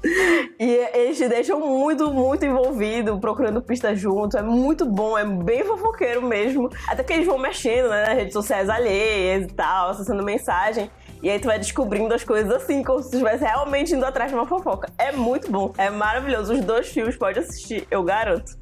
E 0.59 0.89
eles 0.93 1.17
te 1.17 1.29
deixam 1.29 1.59
muito, 1.59 2.11
muito 2.13 2.45
envolvido, 2.45 3.17
procurando 3.19 3.61
pista 3.61 3.95
junto. 3.95 4.37
É 4.37 4.41
muito 4.41 4.85
bom, 4.85 5.17
é 5.17 5.23
bem 5.23 5.63
fofoqueiro 5.63 6.21
mesmo. 6.21 6.69
Até 6.87 7.03
que 7.03 7.13
eles 7.13 7.25
vão 7.25 7.37
mexendo, 7.37 7.89
né, 7.89 8.05
nas 8.07 8.15
redes 8.15 8.33
sociais 8.33 8.69
alheias 8.69 9.45
e 9.45 9.53
tal, 9.53 9.91
acessando 9.91 10.23
mensagem. 10.23 10.91
E 11.23 11.29
aí 11.29 11.39
tu 11.39 11.47
vai 11.47 11.57
descobrindo 11.57 12.13
as 12.13 12.23
coisas 12.23 12.51
assim, 12.51 12.83
como 12.83 13.01
se 13.01 13.09
estivesse 13.09 13.43
realmente 13.43 13.95
indo 13.95 14.05
atrás 14.05 14.29
de 14.29 14.37
uma 14.37 14.45
fofoca. 14.45 14.91
É 14.97 15.11
muito 15.11 15.49
bom, 15.49 15.73
é 15.77 15.89
maravilhoso. 15.89 16.53
Os 16.53 16.61
dois 16.61 16.89
filmes 16.89 17.15
pode 17.15 17.39
assistir, 17.39 17.87
eu 17.89 18.03
garanto. 18.03 18.57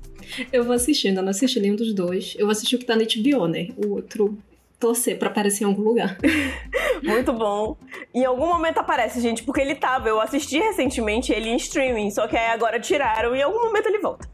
Eu 0.51 0.63
vou 0.63 0.73
assistir, 0.73 1.09
ainda 1.09 1.21
não 1.21 1.29
assisti 1.29 1.59
nenhum 1.59 1.75
dos 1.75 1.93
dois. 1.93 2.35
Eu 2.37 2.45
vou 2.45 2.51
assistir 2.51 2.75
o 2.75 2.79
que 2.79 2.85
tá 2.85 2.95
na 2.95 3.03
HBO, 3.03 3.47
né? 3.47 3.69
O 3.77 3.93
outro 3.95 4.37
torcer 4.79 5.17
pra 5.17 5.29
aparecer 5.29 5.63
em 5.63 5.67
algum 5.67 5.81
lugar. 5.81 6.17
Muito 7.03 7.33
bom. 7.33 7.77
Em 8.13 8.25
algum 8.25 8.47
momento 8.47 8.79
aparece, 8.79 9.19
gente, 9.21 9.43
porque 9.43 9.61
ele 9.61 9.75
tava. 9.75 10.09
Eu 10.09 10.19
assisti 10.19 10.57
recentemente 10.57 11.31
ele 11.31 11.49
em 11.49 11.55
streaming, 11.55 12.09
só 12.11 12.27
que 12.27 12.35
aí 12.35 12.47
agora 12.47 12.79
tiraram 12.79 13.35
e 13.35 13.39
em 13.39 13.43
algum 13.43 13.63
momento 13.63 13.87
ele 13.87 13.99
volta. 13.99 14.29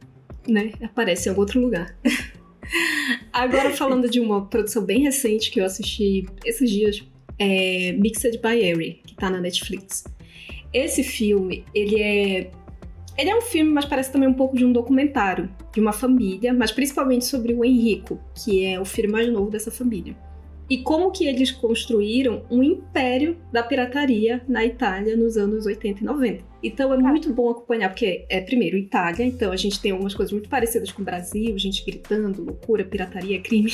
Né? 0.47 0.71
Aparece 0.83 1.27
em 1.27 1.29
algum 1.29 1.41
outro 1.41 1.59
lugar. 1.59 1.95
agora 3.31 3.71
falando 3.71 4.09
de 4.09 4.19
uma 4.19 4.45
produção 4.45 4.83
bem 4.83 5.01
recente 5.01 5.51
que 5.51 5.59
eu 5.59 5.65
assisti 5.65 6.25
esses 6.45 6.69
dias, 6.69 7.03
é 7.37 7.93
Mixed 7.93 8.39
by 8.39 8.71
Ari, 8.71 9.01
que 9.05 9.15
tá 9.15 9.29
na 9.29 9.39
Netflix. 9.39 10.03
Esse 10.73 11.03
filme, 11.03 11.65
ele 11.73 12.01
é 12.01 12.51
ele 13.17 13.29
é 13.29 13.35
um 13.35 13.41
filme, 13.41 13.69
mas 13.69 13.85
parece 13.85 14.11
também 14.11 14.27
um 14.27 14.33
pouco 14.33 14.55
de 14.55 14.65
um 14.65 14.71
documentário 14.71 15.49
de 15.73 15.79
uma 15.79 15.91
família, 15.91 16.53
mas 16.53 16.71
principalmente 16.71 17.25
sobre 17.25 17.53
o 17.53 17.63
Henrico, 17.63 18.19
que 18.33 18.65
é 18.65 18.79
o 18.79 18.85
filho 18.85 19.11
mais 19.11 19.27
novo 19.31 19.51
dessa 19.51 19.69
família. 19.69 20.15
E 20.71 20.77
como 20.77 21.11
que 21.11 21.25
eles 21.25 21.51
construíram 21.51 22.45
um 22.49 22.63
império 22.63 23.37
da 23.51 23.61
pirataria 23.61 24.41
na 24.47 24.63
Itália 24.65 25.17
nos 25.17 25.35
anos 25.35 25.65
80 25.65 25.99
e 25.99 26.03
90. 26.05 26.45
Então 26.63 26.93
é 26.93 26.97
muito 26.97 27.33
bom 27.33 27.49
acompanhar, 27.49 27.89
porque 27.89 28.25
é 28.29 28.39
primeiro 28.39 28.77
Itália, 28.77 29.25
então 29.25 29.51
a 29.51 29.57
gente 29.57 29.81
tem 29.81 29.91
algumas 29.91 30.15
coisas 30.15 30.31
muito 30.31 30.47
parecidas 30.47 30.89
com 30.89 31.01
o 31.01 31.05
Brasil, 31.05 31.59
gente 31.59 31.83
gritando, 31.83 32.41
loucura, 32.41 32.85
pirataria, 32.85 33.41
crime. 33.41 33.73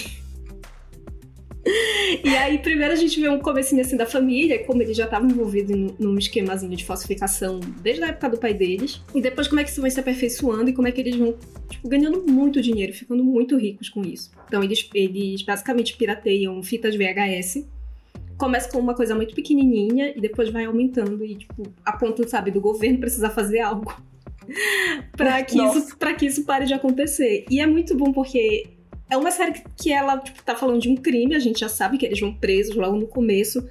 E 2.24 2.29
aí, 2.36 2.57
primeiro 2.59 2.93
a 2.93 2.95
gente 2.95 3.19
vê 3.19 3.29
um 3.29 3.39
comecinho 3.39 3.81
assim 3.81 3.95
da 3.95 4.05
família, 4.05 4.63
como 4.63 4.81
eles 4.81 4.95
já 4.95 5.05
estavam 5.05 5.29
envolvidos 5.29 5.93
num 6.00 6.17
esquemazinho 6.17 6.75
de 6.75 6.86
falsificação 6.86 7.59
desde 7.81 8.03
a 8.03 8.07
época 8.07 8.29
do 8.29 8.38
pai 8.38 8.53
deles. 8.53 9.01
E 9.13 9.21
depois 9.21 9.47
como 9.47 9.59
é 9.59 9.63
que 9.63 9.69
isso 9.69 9.81
vai 9.81 9.91
se 9.91 10.00
aperfeiçoando 10.00 10.69
e 10.69 10.74
como 10.74 10.88
é 10.88 10.91
que 10.91 11.01
eles 11.01 11.15
vão, 11.15 11.36
tipo, 11.69 11.88
ganhando 11.88 12.24
muito 12.27 12.62
dinheiro, 12.62 12.93
ficando 12.93 13.24
muito 13.24 13.57
ricos 13.57 13.89
com 13.89 14.01
isso. 14.01 14.31
Então 14.47 14.63
eles, 14.63 14.89
eles 14.93 15.41
basicamente 15.41 15.95
pirateiam 15.95 16.62
fitas 16.63 16.95
VHS. 16.95 17.67
Começa 18.38 18.69
com 18.69 18.77
uma 18.77 18.93
coisa 18.93 19.15
muito 19.15 19.33
pequenininha 19.33 20.13
e 20.15 20.21
depois 20.21 20.50
vai 20.50 20.65
aumentando 20.65 21.25
e, 21.25 21.36
tipo, 21.36 21.63
a 21.83 21.91
ponto, 21.91 22.27
sabe, 22.29 22.51
do 22.51 22.62
governo 22.62 23.00
precisar 23.00 23.31
fazer 23.31 23.59
algo 23.59 23.91
para 25.17 25.43
que, 25.43 25.59
isso, 25.59 25.97
que 25.97 26.25
isso 26.25 26.45
pare 26.45 26.65
de 26.65 26.74
acontecer. 26.74 27.45
E 27.50 27.59
é 27.59 27.65
muito 27.65 27.95
bom 27.95 28.12
porque 28.12 28.76
é 29.09 29.17
uma 29.17 29.31
série 29.31 29.61
que 29.75 29.91
ela 29.91 30.17
tipo, 30.17 30.43
tá 30.43 30.55
falando 30.55 30.81
de 30.81 30.89
um 30.89 30.95
crime, 30.95 31.35
a 31.35 31.39
gente 31.39 31.59
já 31.59 31.69
sabe 31.69 31.97
que 31.97 32.05
eles 32.05 32.19
vão 32.19 32.33
presos 32.33 32.75
logo 32.75 32.97
no 32.97 33.07
começo. 33.07 33.67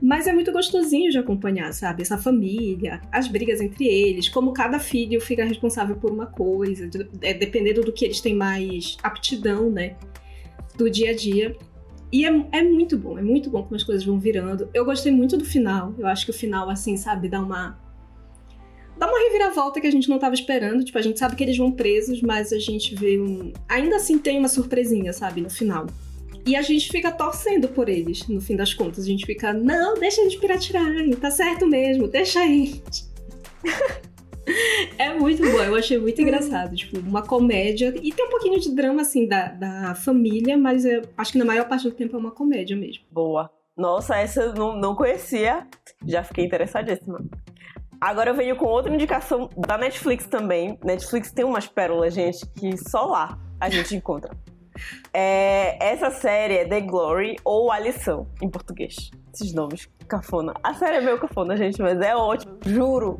Mas 0.00 0.26
é 0.26 0.32
muito 0.32 0.52
gostosinho 0.52 1.10
de 1.10 1.16
acompanhar, 1.16 1.72
sabe? 1.72 2.02
Essa 2.02 2.18
família, 2.18 3.00
as 3.10 3.28
brigas 3.28 3.62
entre 3.62 3.86
eles, 3.86 4.28
como 4.28 4.52
cada 4.52 4.78
filho 4.78 5.18
fica 5.22 5.42
responsável 5.42 5.96
por 5.96 6.10
uma 6.10 6.26
coisa, 6.26 6.88
é, 7.22 7.32
dependendo 7.32 7.80
do 7.80 7.92
que 7.92 8.04
eles 8.04 8.20
têm 8.20 8.34
mais 8.34 8.98
aptidão, 9.02 9.70
né? 9.70 9.96
Do 10.76 10.90
dia 10.90 11.12
a 11.12 11.16
dia. 11.16 11.56
E 12.12 12.26
é, 12.26 12.46
é 12.52 12.62
muito 12.62 12.98
bom, 12.98 13.18
é 13.18 13.22
muito 13.22 13.48
bom 13.48 13.62
como 13.62 13.74
as 13.74 13.82
coisas 13.82 14.04
vão 14.04 14.20
virando. 14.20 14.68
Eu 14.74 14.84
gostei 14.84 15.10
muito 15.10 15.38
do 15.38 15.46
final. 15.46 15.94
Eu 15.98 16.06
acho 16.06 16.26
que 16.26 16.30
o 16.30 16.34
final, 16.34 16.68
assim, 16.68 16.96
sabe, 16.98 17.28
dá 17.28 17.40
uma 17.40 17.78
dá 18.96 19.06
uma 19.06 19.18
reviravolta 19.18 19.80
que 19.80 19.86
a 19.86 19.90
gente 19.90 20.08
não 20.08 20.18
tava 20.18 20.34
esperando. 20.34 20.84
Tipo, 20.84 20.98
a 20.98 21.02
gente 21.02 21.18
sabe 21.18 21.36
que 21.36 21.44
eles 21.44 21.56
vão 21.56 21.70
presos, 21.70 22.20
mas 22.22 22.52
a 22.52 22.58
gente 22.58 22.94
vê 22.94 23.18
um. 23.18 23.52
Ainda 23.68 23.96
assim 23.96 24.18
tem 24.18 24.38
uma 24.38 24.48
surpresinha, 24.48 25.12
sabe, 25.12 25.40
no 25.40 25.50
final. 25.50 25.86
E 26.46 26.54
a 26.54 26.62
gente 26.62 26.88
fica 26.88 27.10
torcendo 27.10 27.66
por 27.68 27.88
eles, 27.88 28.26
no 28.28 28.40
fim 28.40 28.54
das 28.54 28.72
contas. 28.72 29.04
A 29.04 29.06
gente 29.08 29.26
fica, 29.26 29.52
não, 29.52 29.94
deixa 29.94 30.20
eles 30.20 30.36
piratirarem, 30.36 31.10
tá 31.10 31.30
certo 31.30 31.66
mesmo, 31.66 32.06
deixa 32.06 32.38
aí. 32.40 32.80
é 34.96 35.12
muito 35.12 35.42
bom, 35.42 35.62
eu 35.62 35.74
achei 35.74 35.98
muito 35.98 36.22
engraçado. 36.22 36.76
Tipo, 36.76 37.00
uma 37.00 37.22
comédia. 37.22 37.92
E 38.00 38.12
tem 38.12 38.26
um 38.26 38.30
pouquinho 38.30 38.60
de 38.60 38.72
drama, 38.72 39.02
assim, 39.02 39.26
da, 39.26 39.48
da 39.48 39.94
família, 39.96 40.56
mas 40.56 40.84
eu 40.84 41.02
acho 41.18 41.32
que 41.32 41.38
na 41.38 41.44
maior 41.44 41.66
parte 41.68 41.82
do 41.82 41.90
tempo 41.94 42.14
é 42.14 42.18
uma 42.18 42.30
comédia 42.30 42.76
mesmo. 42.76 43.04
Boa. 43.10 43.50
Nossa, 43.76 44.16
essa 44.16 44.42
eu 44.42 44.54
não, 44.54 44.78
não 44.78 44.94
conhecia. 44.94 45.66
Já 46.06 46.22
fiquei 46.22 46.44
interessadíssima. 46.44 47.18
Agora 48.06 48.30
eu 48.30 48.36
venho 48.36 48.54
com 48.54 48.66
outra 48.66 48.94
indicação 48.94 49.50
da 49.56 49.76
Netflix 49.76 50.28
também. 50.28 50.78
Netflix 50.84 51.32
tem 51.32 51.44
umas 51.44 51.66
pérolas, 51.66 52.14
gente, 52.14 52.46
que 52.54 52.76
só 52.76 53.04
lá 53.04 53.36
a 53.58 53.68
gente 53.68 53.96
encontra. 53.96 54.30
É, 55.12 55.76
essa 55.84 56.12
série 56.12 56.58
é 56.58 56.64
The 56.64 56.82
Glory 56.82 57.34
ou 57.44 57.72
A 57.72 57.80
Lição, 57.80 58.28
em 58.40 58.48
português. 58.48 59.10
Esses 59.34 59.52
nomes, 59.52 59.88
cafona. 60.06 60.54
A 60.62 60.72
série 60.74 60.98
é 60.98 61.00
meio 61.00 61.18
cafona, 61.18 61.56
gente, 61.56 61.82
mas 61.82 62.00
é 62.00 62.14
ótimo, 62.14 62.56
juro. 62.64 63.18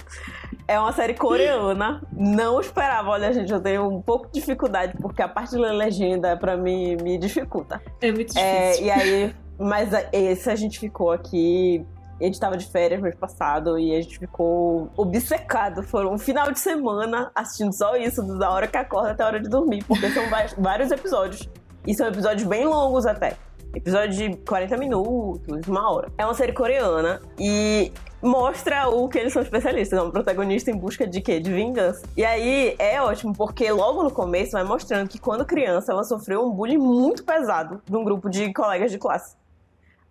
É 0.68 0.78
uma 0.78 0.92
série 0.92 1.14
coreana. 1.14 2.00
Não 2.12 2.60
esperava. 2.60 3.10
Olha, 3.10 3.32
gente, 3.32 3.52
eu 3.52 3.60
tenho 3.60 3.88
um 3.88 4.00
pouco 4.00 4.28
de 4.28 4.34
dificuldade, 4.38 4.96
porque 5.02 5.20
a 5.20 5.26
parte 5.28 5.56
da 5.56 5.72
legenda, 5.72 6.36
pra 6.36 6.56
mim, 6.56 6.96
me 7.02 7.18
dificulta. 7.18 7.82
É 8.00 8.12
muito 8.12 8.38
é, 8.38 8.70
difícil. 8.70 8.84
É, 8.84 8.86
e 8.86 8.90
aí, 8.92 9.34
mas 9.58 9.90
esse 10.12 10.48
a 10.48 10.54
gente 10.54 10.78
ficou 10.78 11.10
aqui 11.10 11.84
a 12.20 12.24
gente 12.24 12.40
tava 12.40 12.56
de 12.56 12.66
férias 12.66 13.00
mês 13.00 13.14
passado 13.14 13.78
e 13.78 13.94
a 13.94 14.00
gente 14.00 14.18
ficou 14.18 14.90
obcecado. 14.96 15.82
Foram 15.82 16.14
um 16.14 16.18
final 16.18 16.50
de 16.50 16.58
semana 16.58 17.30
assistindo 17.34 17.72
só 17.72 17.96
isso, 17.96 18.22
da 18.38 18.50
hora 18.50 18.66
que 18.66 18.76
acorda 18.76 19.10
até 19.10 19.22
a 19.22 19.26
hora 19.26 19.40
de 19.40 19.48
dormir, 19.48 19.84
porque 19.84 20.10
são 20.10 20.24
vários 20.58 20.90
episódios. 20.90 21.48
E 21.86 21.94
são 21.94 22.08
episódios 22.08 22.46
bem 22.48 22.64
longos 22.64 23.06
até. 23.06 23.36
Episódio 23.74 24.30
de 24.30 24.36
40 24.38 24.76
minutos, 24.78 25.68
uma 25.68 25.92
hora. 25.92 26.10
É 26.16 26.24
uma 26.24 26.34
série 26.34 26.52
coreana 26.52 27.20
e 27.38 27.92
mostra 28.22 28.88
o 28.88 29.08
que 29.08 29.18
eles 29.18 29.32
são 29.32 29.42
especialistas. 29.42 29.98
É 29.98 30.02
um 30.02 30.10
protagonista 30.10 30.70
em 30.70 30.76
busca 30.76 31.06
de 31.06 31.20
quê? 31.20 31.38
De 31.38 31.52
vingança. 31.52 32.02
E 32.16 32.24
aí 32.24 32.74
é 32.78 33.00
ótimo, 33.00 33.34
porque 33.34 33.70
logo 33.70 34.02
no 34.02 34.10
começo 34.10 34.52
vai 34.52 34.64
mostrando 34.64 35.08
que 35.08 35.18
quando 35.18 35.44
criança 35.44 35.92
ela 35.92 36.04
sofreu 36.04 36.44
um 36.44 36.50
bullying 36.50 36.78
muito 36.78 37.22
pesado 37.22 37.82
de 37.84 37.96
um 37.96 38.02
grupo 38.02 38.30
de 38.30 38.52
colegas 38.52 38.90
de 38.90 38.98
classe. 38.98 39.36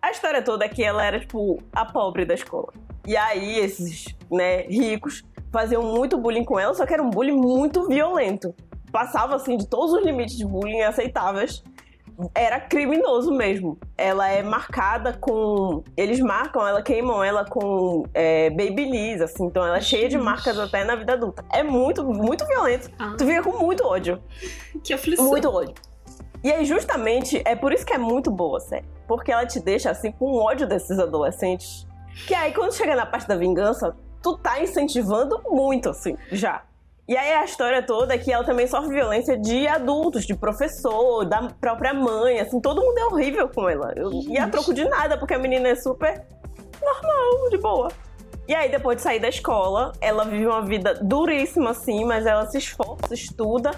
A 0.06 0.12
história 0.12 0.40
toda 0.40 0.64
é 0.64 0.68
que 0.68 0.84
ela 0.84 1.04
era, 1.04 1.18
tipo, 1.18 1.60
a 1.72 1.84
pobre 1.84 2.24
da 2.24 2.32
escola. 2.32 2.72
E 3.04 3.16
aí, 3.16 3.58
esses, 3.58 4.14
né, 4.30 4.62
ricos 4.62 5.24
faziam 5.52 5.82
muito 5.82 6.16
bullying 6.16 6.44
com 6.44 6.60
ela, 6.60 6.72
só 6.74 6.86
que 6.86 6.94
era 6.94 7.02
um 7.02 7.10
bullying 7.10 7.36
muito 7.36 7.88
violento. 7.88 8.54
Passava, 8.92 9.34
assim, 9.34 9.56
de 9.56 9.66
todos 9.66 9.92
os 9.92 10.04
limites 10.04 10.36
de 10.36 10.46
bullying 10.46 10.82
aceitáveis. 10.82 11.60
Era 12.36 12.60
criminoso 12.60 13.32
mesmo. 13.32 13.76
Ela 13.98 14.28
é 14.28 14.44
marcada 14.44 15.12
com. 15.12 15.82
Eles 15.96 16.20
marcam 16.20 16.64
ela, 16.64 16.80
queimam 16.82 17.24
ela 17.24 17.44
com 17.44 18.04
é, 18.14 18.48
babyliss, 18.50 19.20
assim. 19.20 19.46
Então 19.46 19.66
ela 19.66 19.78
é 19.78 19.82
cheia 19.82 20.08
de 20.08 20.16
marcas 20.16 20.56
até 20.56 20.84
na 20.84 20.94
vida 20.94 21.14
adulta. 21.14 21.44
É 21.52 21.64
muito, 21.64 22.04
muito 22.04 22.46
violento. 22.46 22.88
Ah. 22.96 23.16
Tu 23.18 23.26
fica 23.26 23.42
com 23.42 23.58
muito 23.58 23.84
ódio. 23.84 24.22
Que 24.84 24.94
aflição. 24.94 25.26
Muito 25.26 25.50
ódio. 25.50 25.74
E 26.42 26.52
aí, 26.52 26.64
justamente, 26.64 27.42
é 27.44 27.56
por 27.56 27.72
isso 27.72 27.84
que 27.84 27.92
é 27.92 27.98
muito 27.98 28.30
boa 28.30 28.58
a 28.58 28.60
série. 28.60 28.86
Porque 29.06 29.32
ela 29.32 29.46
te 29.46 29.60
deixa, 29.60 29.90
assim, 29.90 30.12
com 30.12 30.36
ódio 30.36 30.66
desses 30.66 30.98
adolescentes. 30.98 31.86
Que 32.26 32.34
aí, 32.34 32.52
quando 32.52 32.72
chega 32.72 32.94
na 32.94 33.06
parte 33.06 33.26
da 33.26 33.36
vingança, 33.36 33.94
tu 34.22 34.36
tá 34.38 34.60
incentivando 34.62 35.40
muito, 35.46 35.90
assim, 35.90 36.16
já. 36.30 36.62
E 37.08 37.16
aí 37.16 37.34
a 37.34 37.44
história 37.44 37.80
toda 37.84 38.14
é 38.14 38.18
que 38.18 38.32
ela 38.32 38.42
também 38.42 38.66
sofre 38.66 38.94
violência 38.94 39.38
de 39.38 39.68
adultos, 39.68 40.26
de 40.26 40.34
professor, 40.34 41.24
da 41.24 41.48
própria 41.60 41.94
mãe, 41.94 42.40
assim, 42.40 42.60
todo 42.60 42.82
mundo 42.82 42.98
é 42.98 43.04
horrível 43.04 43.48
com 43.48 43.68
ela. 43.68 43.92
Eu, 43.94 44.10
e 44.12 44.36
a 44.36 44.48
troco 44.48 44.74
de 44.74 44.84
nada, 44.84 45.16
porque 45.16 45.32
a 45.32 45.38
menina 45.38 45.68
é 45.68 45.76
super 45.76 46.26
normal, 46.82 47.50
de 47.50 47.58
boa. 47.58 47.88
E 48.48 48.54
aí, 48.54 48.68
depois 48.68 48.96
de 48.96 49.02
sair 49.02 49.20
da 49.20 49.28
escola, 49.28 49.92
ela 50.00 50.24
vive 50.24 50.46
uma 50.46 50.62
vida 50.62 50.94
duríssima, 50.94 51.70
assim, 51.70 52.04
mas 52.04 52.26
ela 52.26 52.46
se 52.46 52.58
esforça, 52.58 53.14
estuda 53.14 53.70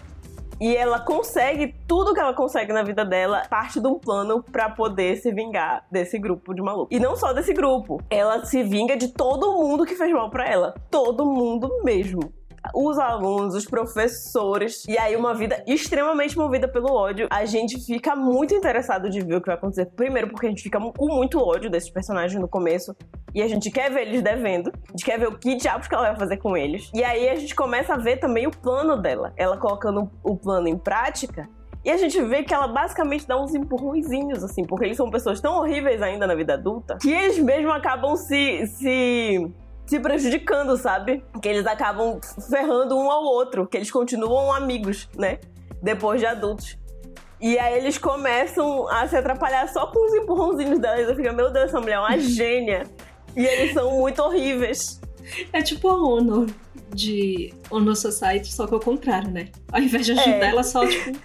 e 0.61 0.77
ela 0.77 1.01
consegue 1.01 1.75
tudo 1.87 2.15
que 2.15 2.21
ela 2.21 2.35
consegue 2.35 2.73
na 2.73 2.83
vida 2.83 3.05
dela, 3.05 3.43
parte 3.49 3.81
de 3.81 3.87
um 3.87 3.99
plano 3.99 4.43
para 4.43 4.69
poder 4.71 5.17
se 5.17 5.33
vingar 5.33 5.85
desse 5.91 6.19
grupo 6.19 6.55
de 6.55 6.61
maluco. 6.61 6.93
E 6.93 6.99
não 6.99 7.17
só 7.17 7.33
desse 7.33 7.53
grupo, 7.53 8.03
ela 8.11 8.45
se 8.45 8.63
vinga 8.63 8.97
de 8.97 9.09
todo 9.09 9.53
mundo 9.53 9.87
que 9.87 9.95
fez 9.95 10.13
mal 10.13 10.31
para 10.31 10.47
ela. 10.49 10.75
Todo 10.91 11.25
mundo 11.25 11.71
mesmo 11.85 12.33
os 12.75 12.99
alunos, 12.99 13.55
os 13.55 13.65
professores, 13.65 14.85
e 14.89 14.99
aí 14.99 15.17
uma 15.17 15.35
vida 15.35 15.63
extremamente 15.67 16.37
movida 16.37 16.69
pelo 16.69 16.93
ódio. 16.93 17.29
A 17.31 17.45
gente 17.45 17.79
fica 17.85 18.15
muito 18.15 18.55
interessado 18.55 19.09
de 19.09 19.21
ver 19.21 19.37
o 19.37 19.41
que 19.41 19.47
vai 19.47 19.57
acontecer. 19.57 19.87
Primeiro, 19.87 20.29
porque 20.29 20.47
a 20.47 20.49
gente 20.51 20.63
fica 20.63 20.79
com 20.81 21.07
muito 21.07 21.39
ódio 21.39 21.71
desses 21.71 21.91
personagens 21.91 22.41
no 22.41 22.49
começo. 22.49 22.95
E 23.35 23.43
a 23.43 23.49
gente 23.49 23.71
quer 23.71 23.91
ver 23.91 24.09
eles 24.09 24.23
devendo. 24.23 24.73
A 24.89 24.91
gente 24.93 25.05
quer 25.05 25.19
ver 25.19 25.29
o 25.29 25.39
que 25.39 25.55
diabos 25.55 25.87
que 25.87 25.95
ela 25.95 26.09
vai 26.09 26.17
fazer 26.17 26.39
com 26.39 26.57
eles. 26.57 26.91
E 26.95 27.05
aí 27.05 27.29
a 27.29 27.35
gente 27.35 27.55
começa 27.55 27.95
a 27.95 27.99
ver 27.99 28.19
também 28.19 28.47
o 28.47 28.51
plano 28.51 28.97
dela. 28.97 29.33
Ela 29.37 29.57
colocando 29.57 30.11
o 30.23 30.37
plano 30.37 30.69
em 30.69 30.77
prática. 30.77 31.49
E 31.85 31.91
a 31.91 31.97
gente 31.97 32.21
vê 32.23 32.43
que 32.43 32.53
ela 32.53 32.67
basicamente 32.69 33.27
dá 33.27 33.41
uns 33.41 33.55
empurrõezinhos, 33.55 34.43
assim, 34.43 34.65
porque 34.65 34.85
eles 34.85 34.97
são 34.97 35.09
pessoas 35.11 35.41
tão 35.41 35.59
horríveis 35.59 36.03
ainda 36.03 36.27
na 36.27 36.35
vida 36.35 36.55
adulta 36.55 36.99
que 37.01 37.11
eles 37.11 37.39
mesmos 37.39 37.73
acabam 37.73 38.17
se, 38.17 38.67
se 38.67 39.51
se 39.89 39.99
prejudicando, 39.99 40.77
sabe? 40.77 41.25
Que 41.41 41.49
eles 41.49 41.67
acabam 41.67 42.21
ferrando 42.51 42.95
um 42.95 43.11
ao 43.11 43.25
outro, 43.25 43.67
que 43.67 43.79
eles 43.79 43.91
continuam 43.91 44.53
amigos, 44.53 45.09
né? 45.17 45.39
Depois 45.83 46.21
de 46.21 46.27
adultos. 46.27 46.77
E 47.41 47.59
aí 47.59 47.79
eles 47.79 47.97
começam 47.97 48.87
a 48.89 49.09
se 49.09 49.17
atrapalhar 49.17 49.67
só 49.69 49.87
com 49.87 50.07
os 50.07 50.15
empurrãozinhos 50.15 50.79
delas. 50.79 51.09
Eu 51.09 51.17
fico, 51.17 51.35
meu 51.35 51.51
Deus, 51.51 51.67
essa 51.67 51.81
mulher 51.81 51.95
é 51.95 52.01
uma 52.01 52.19
gênia. 52.21 52.87
E 53.35 53.47
eles 53.47 53.73
são 53.73 53.99
muito 53.99 54.21
horríveis. 54.23 55.01
É 55.53 55.63
tipo 55.63 55.89
a 55.89 55.97
Honor 55.97 56.47
de 56.95 57.55
Honor 57.71 57.97
Society, 57.97 58.53
só 58.53 58.67
que 58.67 58.75
ao 58.75 58.81
contrário, 58.81 59.31
né? 59.31 59.49
Ao 59.73 59.81
invés 59.81 60.05
de 60.05 60.13
ajudar, 60.13 60.47
é. 60.47 60.51
ela 60.51 60.63
só, 60.63 60.87
tipo, 60.87 61.19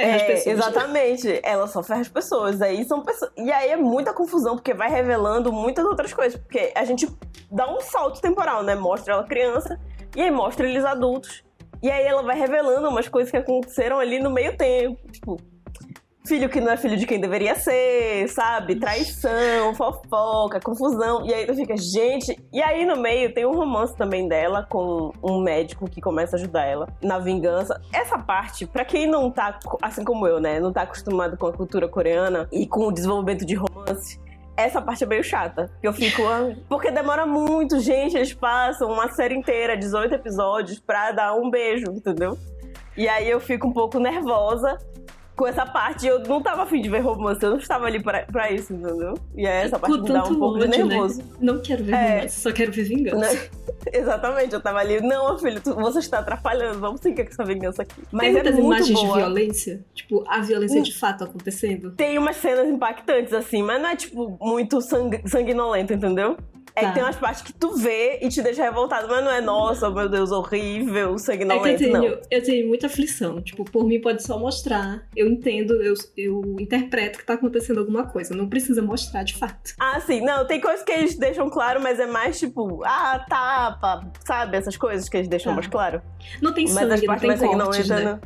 ferra 0.00 0.16
as 0.16 0.22
É, 0.22 0.26
pessoas. 0.26 0.58
exatamente. 0.58 1.40
Ela 1.42 1.66
só 1.66 1.82
ferra 1.82 2.00
as 2.00 2.08
pessoas. 2.08 2.60
Aí 2.60 2.84
são 2.84 3.02
pessoas. 3.02 3.32
E 3.36 3.50
aí 3.50 3.70
é 3.70 3.76
muita 3.76 4.12
confusão, 4.12 4.54
porque 4.56 4.74
vai 4.74 4.90
revelando 4.90 5.52
muitas 5.52 5.84
outras 5.84 6.12
coisas. 6.12 6.38
Porque 6.40 6.72
a 6.74 6.84
gente 6.84 7.08
dá 7.50 7.70
um 7.72 7.80
salto 7.80 8.20
temporal, 8.20 8.62
né? 8.62 8.74
Mostra 8.74 9.14
ela 9.14 9.24
criança, 9.24 9.80
e 10.14 10.22
aí 10.22 10.30
mostra 10.30 10.68
eles 10.68 10.84
adultos. 10.84 11.42
E 11.82 11.90
aí 11.90 12.04
ela 12.04 12.22
vai 12.22 12.38
revelando 12.38 12.88
umas 12.88 13.08
coisas 13.08 13.30
que 13.30 13.36
aconteceram 13.36 13.98
ali 13.98 14.18
no 14.18 14.30
meio 14.30 14.56
tempo. 14.56 14.98
Tipo, 15.10 15.36
filho 16.26 16.48
que 16.48 16.60
não 16.60 16.72
é 16.72 16.76
filho 16.76 16.96
de 16.96 17.06
quem 17.06 17.20
deveria 17.20 17.54
ser, 17.54 18.28
sabe? 18.28 18.76
Traição, 18.76 19.74
fofoca, 19.74 20.60
confusão. 20.60 21.24
E 21.24 21.32
aí 21.32 21.46
tu 21.46 21.54
fica, 21.54 21.76
gente. 21.76 22.38
E 22.52 22.60
aí 22.60 22.84
no 22.84 22.96
meio 22.96 23.32
tem 23.32 23.46
um 23.46 23.54
romance 23.54 23.96
também 23.96 24.28
dela 24.28 24.66
com 24.68 25.12
um 25.22 25.40
médico 25.40 25.88
que 25.88 26.00
começa 26.00 26.36
a 26.36 26.38
ajudar 26.38 26.64
ela 26.64 26.88
na 27.02 27.18
vingança. 27.18 27.80
Essa 27.92 28.18
parte, 28.18 28.66
pra 28.66 28.84
quem 28.84 29.06
não 29.06 29.30
tá, 29.30 29.58
assim 29.80 30.04
como 30.04 30.26
eu, 30.26 30.40
né? 30.40 30.60
Não 30.60 30.72
tá 30.72 30.82
acostumado 30.82 31.36
com 31.36 31.46
a 31.46 31.52
cultura 31.52 31.88
coreana 31.88 32.48
e 32.52 32.66
com 32.66 32.88
o 32.88 32.92
desenvolvimento 32.92 33.46
de 33.46 33.54
romance. 33.54 34.20
Essa 34.56 34.80
parte 34.80 35.04
é 35.04 35.06
meio 35.06 35.22
chata. 35.22 35.70
Que 35.80 35.86
eu 35.86 35.92
fico. 35.92 36.22
ah, 36.26 36.54
Porque 36.68 36.90
demora 36.90 37.26
muito, 37.26 37.78
gente. 37.78 38.16
Eles 38.16 38.32
passam 38.32 38.90
uma 38.90 39.08
série 39.10 39.36
inteira, 39.36 39.76
18 39.76 40.14
episódios, 40.14 40.80
pra 40.80 41.12
dar 41.12 41.34
um 41.34 41.50
beijo, 41.50 41.86
entendeu? 41.92 42.38
E 42.96 43.06
aí 43.06 43.28
eu 43.28 43.38
fico 43.38 43.68
um 43.68 43.72
pouco 43.72 43.98
nervosa 43.98 44.78
com 45.36 45.46
essa 45.46 45.66
parte. 45.66 46.06
Eu 46.06 46.20
não 46.20 46.40
tava 46.42 46.62
afim 46.62 46.80
de 46.80 46.88
ver 46.88 47.00
romance, 47.00 47.42
eu 47.42 47.50
não 47.50 47.58
estava 47.58 47.86
ali 47.86 48.02
pra, 48.02 48.22
pra 48.22 48.50
isso, 48.50 48.72
entendeu? 48.72 49.14
E 49.34 49.46
aí 49.46 49.66
essa 49.66 49.78
parte 49.78 49.96
Com 49.98 50.02
me 50.04 50.08
dá 50.12 50.24
um 50.24 50.34
pouco 50.38 50.58
de 50.58 50.68
né? 50.68 50.78
nervoso. 50.78 51.22
Não 51.40 51.60
quero 51.60 51.84
ver 51.84 51.92
É. 51.94 52.14
romance, 52.16 52.40
só 52.40 52.52
quero 52.52 52.72
ver 52.72 52.82
vingança. 52.84 53.16
Né? 53.34 53.48
Exatamente, 53.92 54.52
eu 54.54 54.60
tava 54.60 54.78
ali, 54.78 55.00
não, 55.00 55.38
filho, 55.38 55.60
tu- 55.60 55.74
você 55.74 55.98
está 56.00 56.18
atrapalhando, 56.18 56.80
vamos 56.80 57.00
seguir 57.00 57.24
com 57.24 57.30
essa 57.30 57.44
vingança 57.44 57.82
aqui. 57.82 57.94
Mas 58.10 58.22
Tem 58.22 58.30
é 58.30 58.32
muitas 58.32 58.54
muito 58.54 58.66
imagens 58.66 58.98
de 59.00 59.06
boa. 59.06 59.16
violência? 59.18 59.84
Tipo, 59.94 60.24
a 60.26 60.40
violência 60.40 60.80
Hum. 60.80 60.82
de 60.82 60.98
fato 60.98 61.24
acontecendo? 61.24 61.92
Tem 61.92 62.18
umas 62.18 62.36
cenas 62.36 62.68
impactantes, 62.68 63.32
assim, 63.32 63.62
mas 63.62 63.80
não 63.80 63.88
é, 63.90 63.96
tipo, 63.96 64.36
muito 64.40 64.80
sang 64.80 65.20
sanguinolento, 65.26 65.92
entendeu? 65.92 66.36
É 66.78 66.82
Tá. 66.82 66.88
que 66.88 66.94
tem 66.94 67.02
umas 67.02 67.16
partes 67.16 67.40
que 67.40 67.54
tu 67.54 67.74
vê 67.74 68.18
e 68.20 68.28
te 68.28 68.42
deixa 68.42 68.62
revoltado, 68.62 69.08
mas 69.08 69.24
não 69.24 69.30
é, 69.32 69.40
nossa, 69.40 69.88
meu 69.90 70.10
Deus, 70.10 70.30
horrível, 70.30 71.14
É 71.14 71.18
sanguinolento, 71.18 71.82
eu 71.82 71.90
não. 71.92 72.00
tenho, 72.02 72.18
eu 72.30 72.42
tenho 72.42 72.68
muita 72.68 72.86
aflição. 72.86 73.40
Tipo, 73.40 73.64
por 73.64 73.84
mim 73.86 73.98
pode 73.98 74.22
só 74.22 74.38
mostrar. 74.38 75.02
Eu 75.16 75.26
entendo, 75.26 75.82
eu, 75.82 75.94
eu 76.18 76.42
interpreto 76.60 77.18
que 77.18 77.24
tá 77.24 77.32
acontecendo 77.32 77.80
alguma 77.80 78.06
coisa. 78.06 78.34
Não 78.36 78.46
precisa 78.46 78.82
mostrar 78.82 79.22
de 79.22 79.34
fato. 79.38 79.72
Ah, 79.80 79.98
sim, 80.00 80.20
não, 80.20 80.46
tem 80.46 80.60
coisas 80.60 80.82
que 80.84 80.92
eles 80.92 81.16
deixam 81.16 81.48
claro, 81.48 81.80
mas 81.80 81.98
é 81.98 82.06
mais 82.06 82.38
tipo, 82.38 82.82
ah, 82.84 83.24
tapa, 83.26 84.10
sabe? 84.26 84.58
Essas 84.58 84.76
coisas 84.76 85.08
que 85.08 85.16
eles 85.16 85.28
deixam 85.28 85.52
Tá. 85.52 85.56
mais 85.56 85.66
claro. 85.66 86.02
Não 86.42 86.52
tem 86.52 86.64
Mas 86.66 86.76
as 86.76 86.82
sangue, 87.00 87.06
não 87.06 87.14
partes 87.14 87.40
tem 87.40 87.56
mais 87.56 87.62
cortes, 87.64 87.88
né? 87.88 88.00
não. 88.04 88.20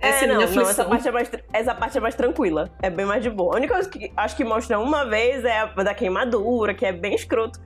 Essa 0.00 0.24
é, 0.24 0.24
é, 0.24 0.26
não, 0.28 0.34
não, 0.40 0.62
essa 0.62 0.84
parte, 0.84 1.08
é 1.08 1.10
mais, 1.10 1.30
essa 1.52 1.74
parte 1.74 1.98
é 1.98 2.00
mais 2.00 2.14
tranquila. 2.14 2.70
É 2.80 2.88
bem 2.88 3.04
mais 3.04 3.22
de 3.24 3.28
boa. 3.30 3.54
A 3.54 3.56
única 3.56 3.74
coisa 3.74 3.88
que 3.88 4.12
acho 4.16 4.36
que 4.36 4.44
mostra 4.44 4.78
uma 4.78 5.04
vez 5.04 5.44
é 5.44 5.58
a 5.58 5.66
da 5.66 5.92
queimadura, 5.94 6.72
que 6.74 6.86
é 6.86 6.92
bem 6.92 7.14
escroto. 7.14 7.58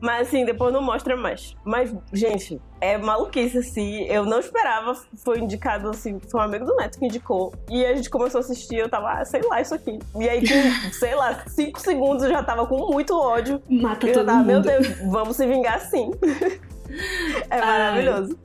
Mas 0.00 0.28
assim, 0.28 0.44
depois 0.44 0.72
não 0.72 0.82
mostra 0.82 1.16
mais. 1.16 1.54
Mas, 1.64 1.94
gente, 2.12 2.60
é 2.80 2.96
maluquice, 2.96 3.58
assim. 3.58 4.04
Eu 4.04 4.24
não 4.24 4.40
esperava. 4.40 4.94
Foi 5.24 5.38
indicado, 5.38 5.90
assim, 5.90 6.18
foi 6.30 6.40
um 6.40 6.44
amigo 6.44 6.64
do 6.64 6.74
Neto 6.76 6.98
que 6.98 7.04
indicou. 7.04 7.52
E 7.68 7.84
a 7.84 7.94
gente 7.94 8.08
começou 8.08 8.38
a 8.38 8.40
assistir, 8.40 8.76
eu 8.76 8.88
tava, 8.88 9.12
ah, 9.12 9.24
sei 9.24 9.42
lá, 9.42 9.60
isso 9.60 9.74
aqui. 9.74 9.98
E 10.18 10.28
aí, 10.28 10.40
com, 10.40 10.92
sei 10.92 11.14
lá, 11.14 11.44
cinco 11.46 11.80
segundos 11.80 12.24
eu 12.24 12.30
já 12.30 12.42
tava 12.42 12.66
com 12.66 12.92
muito 12.92 13.14
ódio. 13.14 13.62
Mata 13.68 14.06
eu 14.06 14.14
todo 14.14 14.26
tava, 14.26 14.42
meu 14.42 14.56
mundo. 14.56 14.66
Deus, 14.66 14.88
vamos 15.10 15.36
se 15.36 15.46
vingar 15.46 15.80
sim. 15.80 16.10
é 17.50 17.54
Ai. 17.54 17.60
maravilhoso. 17.60 18.38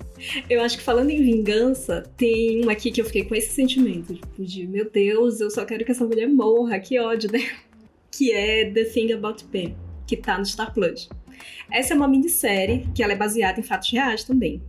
Eu 0.49 0.61
acho 0.61 0.77
que 0.77 0.83
falando 0.83 1.09
em 1.09 1.21
vingança, 1.21 2.03
tem 2.15 2.63
uma 2.63 2.71
aqui 2.71 2.91
que 2.91 3.01
eu 3.01 3.05
fiquei 3.05 3.25
com 3.25 3.35
esse 3.35 3.53
sentimento, 3.53 4.13
tipo, 4.13 4.43
de 4.43 4.65
meu 4.65 4.89
Deus, 4.89 5.41
eu 5.41 5.51
só 5.51 5.65
quero 5.65 5.83
que 5.83 5.91
essa 5.91 6.05
mulher 6.05 6.27
morra, 6.27 6.79
que 6.79 6.99
ódio, 6.99 7.31
né? 7.31 7.41
Que 8.09 8.31
é 8.31 8.71
The 8.71 8.85
Thing 8.85 9.11
About 9.11 9.43
Pam, 9.45 9.75
que 10.05 10.17
tá 10.17 10.37
no 10.37 10.45
Star 10.45 10.73
Plus. 10.73 11.09
Essa 11.71 11.93
é 11.93 11.97
uma 11.97 12.07
minissérie 12.07 12.87
que 12.93 13.03
ela 13.03 13.13
é 13.13 13.15
baseada 13.15 13.59
em 13.59 13.63
fatos 13.63 13.91
reais 13.91 14.23
também. 14.23 14.61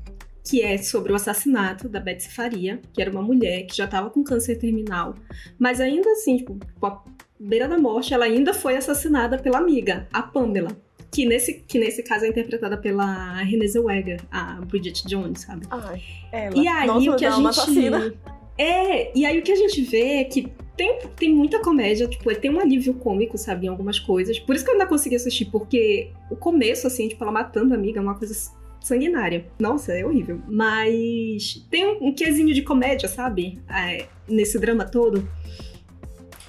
Que 0.45 0.63
é 0.63 0.79
sobre 0.79 1.13
o 1.13 1.17
assassinato 1.17 1.89
da 1.89 1.99
Betsy 1.99 2.31
Faria, 2.31 2.81
que 2.93 3.03
era 3.03 3.11
uma 3.11 3.23
mulher 3.23 3.67
que 3.67 3.77
já 3.77 3.85
estava 3.85 4.11
com 4.11 4.23
câncer 4.23 4.57
terminal, 4.57 5.15
mas 5.59 5.81
ainda 5.81 6.09
assim, 6.13 6.37
tipo, 6.37 6.59
à 6.83 7.03
beira 7.39 7.69
da 7.69 7.79
morte, 7.79 8.15
ela 8.15 8.25
ainda 8.25 8.55
foi 8.55 8.77
assassinada 8.77 9.39
pela 9.39 9.59
amiga, 9.59 10.07
a 10.13 10.23
Pamela. 10.23 10.71
Que 11.11 11.25
nesse, 11.25 11.55
que 11.67 11.79
nesse 11.79 12.03
caso 12.03 12.27
é 12.27 12.29
interpretada 12.29 12.77
pela 12.77 13.35
Renée 13.43 13.69
Zellweger, 13.69 14.21
a 14.31 14.61
Bridget 14.67 15.07
Jones, 15.07 15.43
sabe? 15.43 15.67
Ai, 15.71 16.03
ela. 16.31 16.57
E 16.57 16.69
aí 16.69 16.87
Nossa, 16.87 17.11
o 17.11 17.17
que 17.17 17.25
a 17.25 17.29
é 17.29 17.35
uma 17.35 17.53
gente. 17.53 18.19
É, 18.59 19.19
e 19.19 19.25
aí 19.25 19.39
o 19.39 19.43
que 19.43 19.53
a 19.53 19.57
gente 19.57 19.83
vê 19.83 20.21
é 20.21 20.25
que 20.25 20.53
tem, 20.77 21.01
tem 21.17 21.35
muita 21.35 21.61
comédia, 21.61 22.07
tipo, 22.07 22.35
tem 22.35 22.51
um 22.51 22.61
alívio 22.61 22.95
cômico, 22.95 23.39
sabe, 23.39 23.67
em 23.67 23.69
algumas 23.69 23.99
coisas. 23.99 24.39
Por 24.39 24.55
isso 24.55 24.65
que 24.65 24.71
eu 24.71 24.75
ainda 24.75 24.87
consegui 24.87 25.17
assistir, 25.17 25.47
porque 25.47 26.11
o 26.31 26.37
começo, 26.37 26.87
assim, 26.87 27.09
tipo, 27.09 27.25
ela 27.25 27.33
matando 27.33 27.73
a 27.73 27.77
amiga 27.77 27.99
é 27.99 28.03
uma 28.03 28.15
coisa 28.15 28.35
sanguinária. 28.81 29.47
Nossa, 29.59 29.93
é 29.93 30.05
horrível. 30.05 30.41
Mas 30.47 31.67
tem 31.71 31.87
um, 31.87 32.09
um 32.09 32.15
quesinho 32.15 32.55
de 32.55 32.63
comédia, 32.63 33.09
sabe? 33.09 33.61
É, 33.69 34.07
nesse 34.29 34.59
drama 34.59 34.85
todo. 34.85 35.27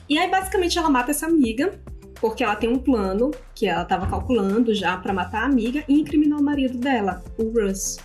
E 0.10 0.18
aí, 0.18 0.30
basicamente, 0.30 0.78
ela 0.78 0.90
mata 0.90 1.12
essa 1.12 1.26
amiga, 1.26 1.80
porque 2.16 2.44
ela 2.44 2.56
tem 2.56 2.70
um 2.70 2.80
plano 2.80 3.32
que 3.56 3.66
ela 3.66 3.86
tava 3.86 4.08
calculando 4.08 4.74
já 4.74 4.98
pra 4.98 5.14
matar 5.14 5.44
a 5.44 5.46
amiga 5.46 5.84
e 5.88 5.94
incriminar 5.94 6.40
o 6.40 6.44
marido 6.44 6.78
dela, 6.78 7.24
o 7.38 7.50
Russ. 7.50 7.98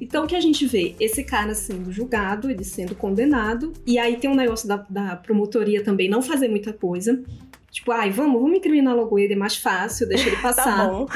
Então 0.00 0.24
o 0.24 0.26
que 0.26 0.36
a 0.36 0.40
gente 0.40 0.66
vê? 0.66 0.94
Esse 1.00 1.24
cara 1.24 1.54
sendo 1.54 1.90
julgado, 1.92 2.50
ele 2.50 2.64
sendo 2.64 2.94
condenado, 2.94 3.72
e 3.86 3.98
aí 3.98 4.16
tem 4.16 4.30
um 4.30 4.34
negócio 4.34 4.68
da, 4.68 4.84
da 4.88 5.16
promotoria 5.16 5.82
também 5.82 6.08
não 6.08 6.22
fazer 6.22 6.48
muita 6.48 6.72
coisa. 6.72 7.22
Tipo, 7.70 7.92
ai, 7.92 8.10
vamos, 8.10 8.40
vamos 8.40 8.58
incriminar 8.58 8.94
logo 8.94 9.18
ele, 9.18 9.34
é 9.34 9.36
mais 9.36 9.56
fácil, 9.56 10.08
deixa 10.08 10.28
ele 10.28 10.36
passar. 10.42 10.64
Tá 10.64 10.88
bom. 10.88 11.06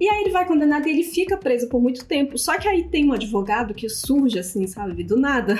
E 0.00 0.08
aí 0.08 0.22
ele 0.22 0.30
vai 0.30 0.46
condenado 0.46 0.86
e 0.86 0.90
ele 0.90 1.02
fica 1.02 1.36
preso 1.36 1.68
por 1.68 1.80
muito 1.80 2.04
tempo. 2.04 2.38
Só 2.38 2.56
que 2.56 2.68
aí 2.68 2.88
tem 2.88 3.08
um 3.08 3.12
advogado 3.12 3.74
que 3.74 3.88
surge 3.88 4.38
assim, 4.38 4.66
sabe, 4.66 5.02
do 5.02 5.18
nada. 5.18 5.58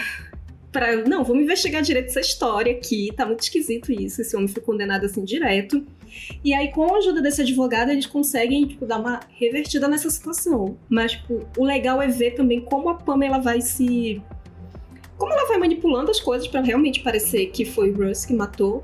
Pra, 0.70 0.96
não, 0.96 1.24
vamos 1.24 1.44
investigar 1.44 1.83
direito 1.83 2.09
essa 2.09 2.20
história 2.20 2.72
aqui, 2.72 3.11
tá 3.16 3.24
muito 3.24 3.40
esquisito 3.40 3.90
isso, 3.90 4.20
esse 4.20 4.37
homem 4.37 4.48
foi 4.48 4.62
condenado 4.62 5.07
assim 5.07 5.24
direto. 5.24 5.85
E 6.44 6.52
aí, 6.54 6.70
com 6.72 6.85
a 6.94 6.98
ajuda 6.98 7.22
desse 7.22 7.40
advogado, 7.40 7.90
eles 7.90 8.07
conseguem, 8.07 8.66
tipo, 8.66 8.85
dar 8.85 8.98
uma 8.98 9.20
revertida 9.31 9.88
nessa 9.88 10.11
situação. 10.11 10.76
Mas, 10.88 11.12
tipo, 11.12 11.46
o 11.57 11.64
legal 11.64 12.02
é 12.02 12.09
ver 12.09 12.33
também 12.33 12.61
como 12.61 12.88
a 12.88 12.94
Pamela 12.94 13.38
vai 13.38 13.61
se... 13.61 14.22
Como 15.16 15.33
ela 15.33 15.48
vai 15.48 15.59
manipulando 15.59 16.11
as 16.11 16.20
coisas 16.20 16.46
pra 16.46 16.61
realmente 16.61 17.00
parecer 17.00 17.46
que 17.46 17.64
foi 17.64 17.90
o 17.90 17.96
Russ 17.96 18.24
que 18.24 18.33
matou. 18.33 18.83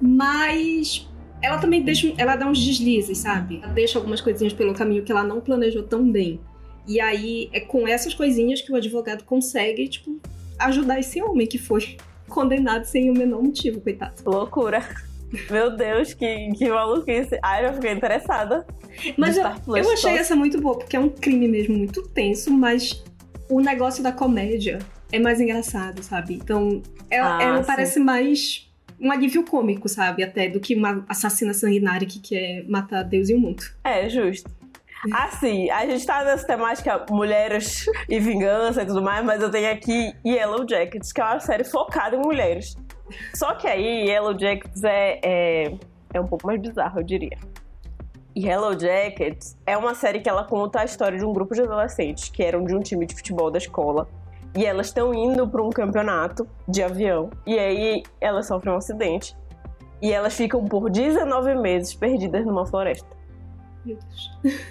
Mas 0.00 1.08
ela 1.42 1.58
também 1.58 1.82
deixa, 1.82 2.12
ela 2.16 2.36
dá 2.36 2.46
uns 2.46 2.64
deslizes, 2.64 3.18
sabe? 3.18 3.60
Ela 3.62 3.72
deixa 3.72 3.98
algumas 3.98 4.20
coisinhas 4.20 4.52
pelo 4.52 4.74
caminho 4.74 5.02
que 5.02 5.10
ela 5.10 5.24
não 5.24 5.40
planejou 5.40 5.82
tão 5.82 6.10
bem. 6.10 6.40
E 6.86 7.00
aí 7.00 7.48
é 7.52 7.60
com 7.60 7.86
essas 7.86 8.14
coisinhas 8.14 8.60
que 8.60 8.72
o 8.72 8.76
advogado 8.76 9.24
consegue, 9.24 9.88
tipo, 9.88 10.20
ajudar 10.58 10.98
esse 11.00 11.22
homem 11.22 11.46
que 11.46 11.58
foi 11.58 11.96
condenado 12.28 12.84
sem 12.84 13.10
o 13.10 13.14
menor 13.14 13.42
motivo, 13.42 13.80
coitado. 13.80 14.14
Loucura. 14.24 14.82
Meu 15.50 15.74
Deus, 15.74 16.12
que, 16.14 16.50
que 16.52 16.68
maluquice. 16.68 17.38
Ai, 17.42 17.66
eu 17.66 17.72
fiquei 17.74 17.92
interessada. 17.92 18.66
Mas 19.16 19.36
eu, 19.36 19.44
eu 19.76 19.92
achei 19.92 20.12
essa 20.18 20.36
muito 20.36 20.60
boa, 20.60 20.78
porque 20.78 20.96
é 20.96 21.00
um 21.00 21.08
crime 21.08 21.48
mesmo 21.48 21.76
muito 21.76 22.02
tenso, 22.08 22.50
mas 22.52 23.02
o 23.48 23.60
negócio 23.60 24.02
da 24.02 24.12
comédia 24.12 24.78
é 25.10 25.18
mais 25.18 25.40
engraçado, 25.40 26.02
sabe? 26.02 26.34
Então, 26.34 26.82
ela, 27.10 27.38
Ah, 27.38 27.42
ela 27.42 27.60
sim. 27.62 27.66
parece 27.66 27.98
mais 27.98 28.70
um 29.00 29.10
alívio 29.10 29.44
cômico, 29.44 29.88
sabe? 29.88 30.22
Até 30.22 30.48
do 30.48 30.60
que 30.60 30.74
uma 30.74 31.04
assassina 31.08 31.52
sanguinária 31.54 32.06
que 32.06 32.20
quer 32.20 32.64
matar 32.68 33.02
Deus 33.02 33.28
e 33.30 33.34
o 33.34 33.40
mundo. 33.40 33.62
É, 33.84 34.08
justo. 34.08 34.50
Assim, 35.10 35.68
a 35.68 35.84
gente 35.84 36.06
tá 36.06 36.22
nessa 36.22 36.46
temática 36.46 37.04
mulheres 37.10 37.86
e 38.08 38.20
vingança 38.20 38.82
e 38.82 38.86
tudo 38.86 39.02
mais, 39.02 39.24
mas 39.24 39.42
eu 39.42 39.50
tenho 39.50 39.72
aqui 39.72 40.14
Yellow 40.24 40.64
Jackets, 40.68 41.12
que 41.12 41.20
é 41.20 41.24
uma 41.24 41.40
série 41.40 41.64
focada 41.64 42.14
em 42.14 42.20
mulheres. 42.20 42.76
Só 43.34 43.54
que 43.54 43.66
aí, 43.66 44.08
Yellow 44.08 44.38
Jackets 44.38 44.84
é, 44.84 45.18
é, 45.24 45.74
é 46.14 46.20
um 46.20 46.26
pouco 46.26 46.46
mais 46.46 46.60
bizarro, 46.60 47.00
eu 47.00 47.02
diria. 47.02 47.36
Yellow 48.36 48.78
Jackets 48.78 49.58
é 49.66 49.76
uma 49.76 49.92
série 49.94 50.20
que 50.20 50.28
ela 50.28 50.44
conta 50.44 50.80
a 50.80 50.84
história 50.84 51.18
de 51.18 51.24
um 51.24 51.32
grupo 51.32 51.52
de 51.52 51.62
adolescentes 51.62 52.28
que 52.28 52.42
eram 52.42 52.64
de 52.64 52.74
um 52.74 52.80
time 52.80 53.04
de 53.04 53.14
futebol 53.14 53.50
da 53.50 53.58
escola. 53.58 54.08
E 54.56 54.64
elas 54.64 54.86
estão 54.86 55.12
indo 55.12 55.48
para 55.48 55.62
um 55.62 55.70
campeonato 55.70 56.46
de 56.68 56.82
avião. 56.82 57.28
E 57.46 57.58
aí 57.58 58.02
elas 58.20 58.46
sofrem 58.46 58.72
um 58.72 58.76
acidente. 58.76 59.36
E 60.00 60.12
elas 60.12 60.34
ficam 60.34 60.64
por 60.64 60.90
19 60.90 61.54
meses 61.56 61.94
perdidas 61.94 62.46
numa 62.46 62.64
floresta. 62.64 63.21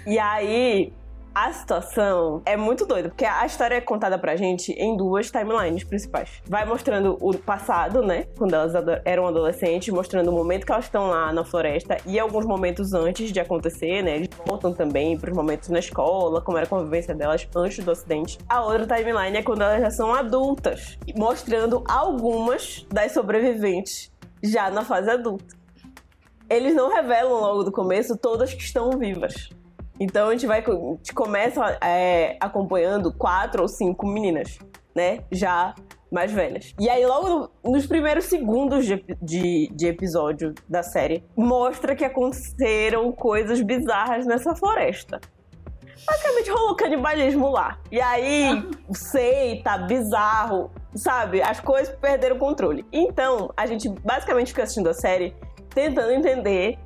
E 0.06 0.18
aí, 0.18 0.92
A 1.34 1.50
situação 1.50 2.42
é 2.44 2.58
muito 2.58 2.84
doida, 2.84 3.08
porque 3.08 3.24
a 3.24 3.46
história 3.46 3.76
é 3.76 3.80
contada 3.80 4.18
pra 4.18 4.36
gente 4.36 4.70
em 4.72 4.94
duas 4.94 5.30
timelines 5.30 5.82
principais. 5.82 6.42
Vai 6.46 6.66
mostrando 6.66 7.16
o 7.22 7.34
passado, 7.38 8.02
né? 8.02 8.26
Quando 8.36 8.52
elas 8.52 8.74
eram 9.02 9.26
adolescentes, 9.26 9.88
mostrando 9.94 10.28
o 10.28 10.32
momento 10.32 10.66
que 10.66 10.72
elas 10.72 10.84
estão 10.84 11.08
lá 11.08 11.32
na 11.32 11.42
floresta 11.42 11.96
e 12.04 12.18
alguns 12.18 12.44
momentos 12.44 12.92
antes 12.92 13.32
de 13.32 13.40
acontecer, 13.40 14.02
né? 14.02 14.16
Eles 14.16 14.28
voltam 14.46 14.74
também 14.74 15.16
pros 15.18 15.34
momentos 15.34 15.70
na 15.70 15.78
escola, 15.78 16.42
como 16.42 16.58
era 16.58 16.66
a 16.66 16.68
convivência 16.68 17.14
delas 17.14 17.48
antes 17.56 17.82
do 17.82 17.90
acidente. 17.90 18.36
A 18.46 18.62
outra 18.62 18.86
timeline 18.86 19.38
é 19.38 19.42
quando 19.42 19.62
elas 19.62 19.80
já 19.80 19.90
são 19.90 20.12
adultas, 20.12 20.98
mostrando 21.16 21.82
algumas 21.88 22.86
das 22.92 23.12
sobreviventes 23.12 24.12
já 24.42 24.70
na 24.70 24.84
fase 24.84 25.08
adulta. 25.08 25.61
Eles 26.52 26.74
não 26.74 26.90
revelam 26.90 27.40
logo 27.40 27.62
do 27.62 27.72
começo 27.72 28.16
todas 28.16 28.52
que 28.52 28.62
estão 28.62 28.90
vivas. 28.98 29.48
Então 29.98 30.28
a 30.28 30.32
gente 30.32 30.46
vai 30.46 30.60
a 30.60 30.70
gente 30.96 31.14
começa 31.14 31.78
é, 31.80 32.36
acompanhando 32.40 33.12
quatro 33.12 33.62
ou 33.62 33.68
cinco 33.68 34.06
meninas, 34.06 34.58
né? 34.94 35.20
Já 35.30 35.74
mais 36.10 36.30
velhas. 36.30 36.74
E 36.78 36.90
aí, 36.90 37.06
logo 37.06 37.28
no, 37.62 37.72
nos 37.72 37.86
primeiros 37.86 38.26
segundos 38.26 38.84
de, 38.84 39.02
de, 39.22 39.70
de, 39.72 39.86
episódio 39.86 40.54
da 40.68 40.82
série, 40.82 41.24
mostra 41.34 41.96
que 41.96 42.04
aconteceram 42.04 43.10
coisas 43.12 43.62
bizarras 43.62 44.26
nessa 44.26 44.54
floresta. 44.54 45.18
Basicamente 46.06 46.50
rolou 46.50 46.76
canibalismo 46.76 47.48
lá. 47.48 47.78
E 47.90 47.98
aí, 47.98 48.62
sei, 48.92 49.62
tá 49.62 49.78
bizarro, 49.78 50.70
sabe? 50.94 51.40
As 51.40 51.60
coisas 51.60 51.94
perderam 51.96 52.36
o 52.36 52.38
controle. 52.38 52.84
Então, 52.92 53.50
a 53.56 53.64
gente 53.64 53.88
basicamente 53.88 54.48
fica 54.48 54.64
assistindo 54.64 54.90
a 54.90 54.94
série 54.94 55.34
tentando 55.74 56.12
entender 56.12 56.78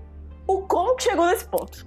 o 0.47 0.63
como 0.63 0.97
que 0.97 1.05
chegou 1.05 1.27
nesse 1.27 1.45
ponto 1.45 1.87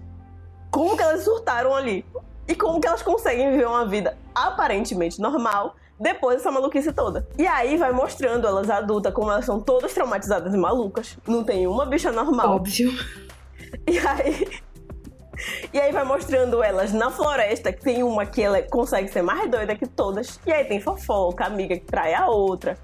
como 0.72 0.96
que 0.96 1.04
elas 1.04 1.24
surtaram 1.24 1.76
ali 1.76 2.06
e 2.48 2.56
como 2.56 2.80
que 2.80 2.88
elas 2.88 3.02
conseguem 3.02 3.52
viver 3.52 3.68
uma 3.68 3.86
vida 3.86 4.18
aparentemente 4.34 5.20
normal 5.20 5.76
depois 6.00 6.38
dessa 6.38 6.50
maluquice 6.50 6.94
toda. 6.94 7.28
E 7.38 7.46
aí 7.46 7.76
vai 7.76 7.92
mostrando 7.92 8.48
elas 8.48 8.70
adultas 8.70 9.14
como 9.14 9.30
elas 9.30 9.46
são 9.46 9.60
todas 9.60 9.94
traumatizadas 9.94 10.54
e 10.54 10.58
malucas. 10.58 11.18
Não 11.28 11.44
tem 11.44 11.68
uma 11.68 11.86
bicha 11.86 12.12
normal. 12.12 12.56
Óbvio. 12.56 12.92
E 13.86 14.00
aí. 14.00 14.62
E 15.72 15.80
aí 15.80 15.92
vai 15.92 16.04
mostrando 16.04 16.64
elas 16.64 16.92
na 16.92 17.12
floresta, 17.12 17.72
que 17.72 17.82
tem 17.82 18.04
uma 18.04 18.26
que 18.26 18.42
ela 18.42 18.62
consegue 18.64 19.10
ser 19.10 19.22
mais 19.22 19.50
doida 19.50 19.76
que 19.76 19.86
todas. 19.86 20.40
E 20.46 20.52
aí 20.52 20.66
tem 20.66 20.80
fofoca, 20.82 21.46
amiga 21.46 21.76
que 21.78 21.86
trai 21.86 22.14
a 22.14 22.28
outra. 22.28 22.78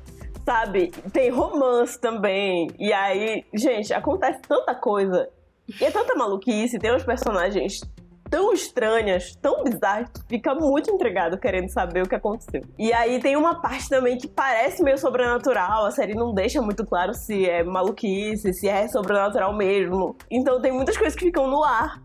Sabe? 0.45 0.91
Tem 1.11 1.29
romance 1.31 1.99
também. 1.99 2.67
E 2.77 2.93
aí, 2.93 3.43
gente, 3.53 3.93
acontece 3.93 4.41
tanta 4.47 4.75
coisa 4.75 5.27
e 5.67 5.83
é 5.83 5.89
tanta 5.89 6.15
maluquice, 6.15 6.77
tem 6.77 6.93
uns 6.93 7.03
personagens 7.03 7.81
tão 8.29 8.53
estranhas, 8.53 9.35
tão 9.41 9.63
bizarras, 9.63 10.09
que 10.09 10.21
fica 10.27 10.53
muito 10.53 10.91
intrigado 10.91 11.37
querendo 11.37 11.69
saber 11.69 12.03
o 12.03 12.09
que 12.09 12.15
aconteceu. 12.15 12.61
E 12.77 12.91
aí 12.93 13.19
tem 13.19 13.35
uma 13.35 13.61
parte 13.61 13.89
também 13.89 14.17
que 14.17 14.27
parece 14.27 14.83
meio 14.83 14.97
sobrenatural, 14.97 15.85
a 15.85 15.91
série 15.91 16.13
não 16.13 16.33
deixa 16.33 16.61
muito 16.61 16.85
claro 16.85 17.13
se 17.13 17.47
é 17.49 17.63
maluquice, 17.63 18.53
se 18.53 18.67
é 18.67 18.87
sobrenatural 18.87 19.55
mesmo. 19.55 20.15
Então 20.29 20.61
tem 20.61 20.71
muitas 20.71 20.97
coisas 20.97 21.17
que 21.17 21.25
ficam 21.25 21.47
no 21.47 21.63
ar. 21.63 22.01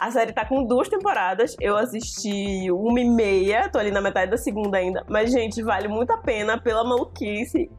A 0.00 0.10
série 0.10 0.32
tá 0.32 0.46
com 0.46 0.64
duas 0.64 0.88
temporadas, 0.88 1.54
eu 1.60 1.76
assisti 1.76 2.70
uma 2.70 2.98
e 2.98 3.04
meia, 3.04 3.68
tô 3.68 3.78
ali 3.78 3.90
na 3.90 4.00
metade 4.00 4.30
da 4.30 4.38
segunda 4.38 4.78
ainda, 4.78 5.04
mas 5.06 5.30
gente, 5.30 5.62
vale 5.62 5.88
muito 5.88 6.10
a 6.10 6.16
pena 6.16 6.58
pela 6.58 6.82
maluquice 6.82 7.70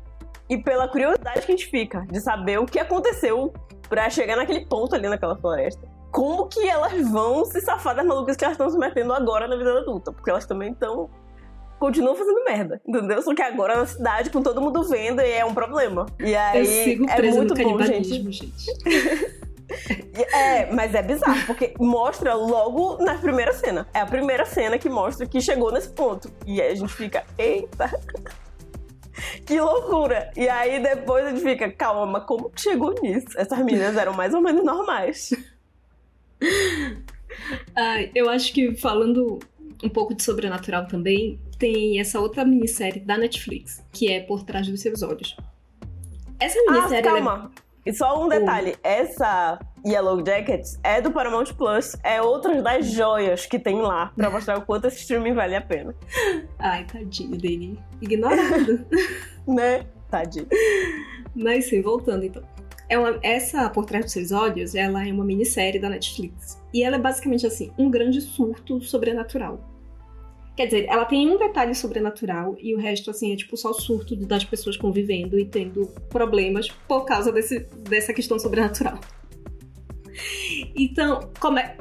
e 0.47 0.55
pela 0.55 0.87
curiosidade 0.87 1.41
que 1.41 1.51
a 1.51 1.55
gente 1.55 1.65
fica 1.65 2.05
de 2.11 2.21
saber 2.21 2.59
o 2.59 2.67
que 2.67 2.77
aconteceu 2.77 3.51
pra 3.89 4.07
chegar 4.07 4.35
naquele 4.35 4.67
ponto 4.67 4.93
ali 4.93 5.09
naquela 5.09 5.35
floresta. 5.35 5.81
Como 6.11 6.47
que 6.47 6.69
elas 6.69 7.09
vão 7.09 7.43
se 7.43 7.59
safar 7.59 7.95
das 7.95 8.05
malucas 8.05 8.37
que 8.37 8.45
elas 8.45 8.53
estão 8.53 8.69
se 8.69 8.77
metendo 8.77 9.13
agora 9.13 9.47
na 9.47 9.55
vida 9.55 9.79
adulta? 9.79 10.11
Porque 10.11 10.29
elas 10.29 10.45
também 10.45 10.73
estão. 10.73 11.09
continuam 11.79 12.15
fazendo 12.15 12.43
merda, 12.43 12.79
entendeu? 12.85 13.19
Só 13.23 13.33
que 13.33 13.41
agora 13.41 13.77
na 13.77 13.87
cidade, 13.87 14.29
com 14.29 14.43
todo 14.43 14.61
mundo 14.61 14.83
vendo, 14.83 15.21
é 15.21 15.43
um 15.43 15.55
problema. 15.55 16.05
E 16.19 16.35
aí. 16.35 16.59
Eu 16.59 16.65
sigo 16.65 17.09
é 17.09 17.31
muito 17.31 17.55
bom, 17.55 17.81
gente. 17.81 18.31
gente. 18.31 18.53
É, 20.33 20.71
mas 20.71 20.93
é 20.93 21.01
bizarro, 21.01 21.45
porque 21.45 21.73
mostra 21.79 22.33
logo 22.33 23.03
na 23.03 23.15
primeira 23.15 23.53
cena. 23.53 23.87
É 23.93 23.99
a 23.99 24.05
primeira 24.05 24.45
cena 24.45 24.77
que 24.77 24.89
mostra 24.89 25.25
que 25.25 25.39
chegou 25.41 25.71
nesse 25.71 25.89
ponto. 25.89 26.31
E 26.45 26.61
aí 26.61 26.71
a 26.71 26.75
gente 26.75 26.93
fica, 26.93 27.23
eita. 27.37 27.89
que 29.45 29.59
loucura! 29.59 30.31
E 30.35 30.47
aí 30.49 30.81
depois 30.81 31.25
a 31.25 31.29
gente 31.29 31.41
fica, 31.41 31.71
calma, 31.71 32.21
como 32.21 32.49
que 32.49 32.61
chegou 32.61 32.93
nisso? 33.01 33.27
Essas 33.37 33.59
meninas 33.59 33.95
eram 33.95 34.13
mais 34.13 34.33
ou 34.33 34.41
menos 34.41 34.63
normais. 34.63 35.31
Ah, 37.75 38.01
eu 38.13 38.29
acho 38.29 38.53
que 38.53 38.75
falando 38.75 39.39
um 39.83 39.89
pouco 39.89 40.13
de 40.13 40.23
sobrenatural 40.23 40.87
também, 40.87 41.39
tem 41.57 41.99
essa 41.99 42.19
outra 42.19 42.45
minissérie 42.45 42.99
da 42.99 43.17
Netflix, 43.17 43.83
que 43.91 44.11
é 44.11 44.19
Por 44.19 44.43
Trás 44.43 44.67
dos 44.67 44.81
Seus 44.81 45.01
Olhos. 45.01 45.35
Essa 46.39 46.59
minissérie. 46.69 47.07
Ah, 47.07 47.13
calma! 47.13 47.51
É... 47.57 47.70
E 47.85 47.93
só 47.93 48.23
um 48.23 48.27
detalhe: 48.27 48.75
essa 48.83 49.59
Yellow 49.85 50.23
Jackets 50.25 50.79
é 50.83 51.01
do 51.01 51.11
Paramount 51.11 51.53
Plus, 51.57 51.95
é 52.03 52.21
outra 52.21 52.61
das 52.61 52.85
joias 52.85 53.45
que 53.45 53.57
tem 53.57 53.81
lá, 53.81 54.11
pra 54.15 54.29
mostrar 54.29 54.57
o 54.57 54.61
quanto 54.61 54.87
esse 54.87 54.99
streaming 54.99 55.33
vale 55.33 55.55
a 55.55 55.61
pena. 55.61 55.95
Ai, 56.59 56.85
tadinho 56.85 57.37
dele. 57.37 57.79
Ignorado. 58.01 58.85
né? 59.47 59.85
Tadinho. 60.09 60.47
Mas 61.35 61.69
sim, 61.69 61.81
voltando 61.81 62.25
então. 62.25 62.43
É 62.87 62.99
uma, 62.99 63.17
essa 63.23 63.69
Por 63.69 63.85
Trás 63.85 64.05
dos 64.05 64.13
Seus 64.13 64.31
Olhos, 64.33 64.75
ela 64.75 65.07
é 65.07 65.13
uma 65.13 65.23
minissérie 65.23 65.79
da 65.79 65.89
Netflix. 65.89 66.61
E 66.73 66.83
ela 66.83 66.97
é 66.97 66.99
basicamente 66.99 67.47
assim, 67.47 67.71
um 67.77 67.89
grande 67.89 68.19
surto 68.19 68.81
sobrenatural. 68.81 69.70
Quer 70.61 70.67
dizer, 70.67 70.85
ela 70.89 71.05
tem 71.05 71.27
um 71.27 71.39
detalhe 71.39 71.73
sobrenatural 71.73 72.55
e 72.59 72.75
o 72.75 72.77
resto, 72.77 73.09
assim, 73.09 73.33
é 73.33 73.35
tipo 73.35 73.57
só 73.57 73.71
o 73.71 73.73
surto 73.73 74.15
das 74.15 74.45
pessoas 74.45 74.77
convivendo 74.77 75.39
e 75.39 75.43
tendo 75.43 75.87
problemas 76.07 76.67
por 76.87 77.03
causa 77.03 77.31
desse, 77.31 77.61
dessa 77.89 78.13
questão 78.13 78.37
sobrenatural. 78.37 78.99
Então, 80.75 81.31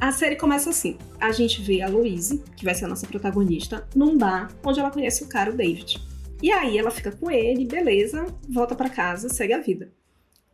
a 0.01 0.13
série 0.13 0.35
começa 0.35 0.71
assim. 0.71 0.97
A 1.21 1.31
gente 1.31 1.61
vê 1.61 1.83
a 1.83 1.91
Louise, 1.91 2.43
que 2.57 2.65
vai 2.65 2.75
ser 2.75 2.87
a 2.87 2.89
nossa 2.89 3.07
protagonista, 3.07 3.87
num 3.95 4.17
bar 4.17 4.51
onde 4.65 4.81
ela 4.81 4.91
conhece 4.91 5.25
o 5.25 5.29
cara, 5.29 5.51
o 5.51 5.55
David. 5.55 5.99
E 6.43 6.51
aí 6.51 6.79
ela 6.79 6.91
fica 6.91 7.13
com 7.13 7.31
ele, 7.31 7.67
beleza, 7.67 8.25
volta 8.49 8.75
para 8.75 8.89
casa, 8.89 9.29
segue 9.29 9.53
a 9.53 9.61
vida. 9.61 9.93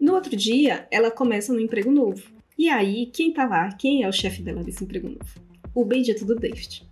No 0.00 0.14
outro 0.14 0.34
dia, 0.36 0.88
ela 0.90 1.12
começa 1.12 1.52
no 1.52 1.60
emprego 1.60 1.92
novo. 1.92 2.24
E 2.58 2.68
aí, 2.68 3.06
quem 3.06 3.32
tá 3.32 3.46
lá? 3.46 3.70
Quem 3.70 4.02
é 4.02 4.08
o 4.08 4.12
chefe 4.12 4.42
dela 4.42 4.64
desse 4.64 4.82
emprego 4.82 5.08
novo? 5.08 5.30
O 5.72 5.84
bendito 5.84 6.24
do 6.24 6.34
David. 6.34 6.84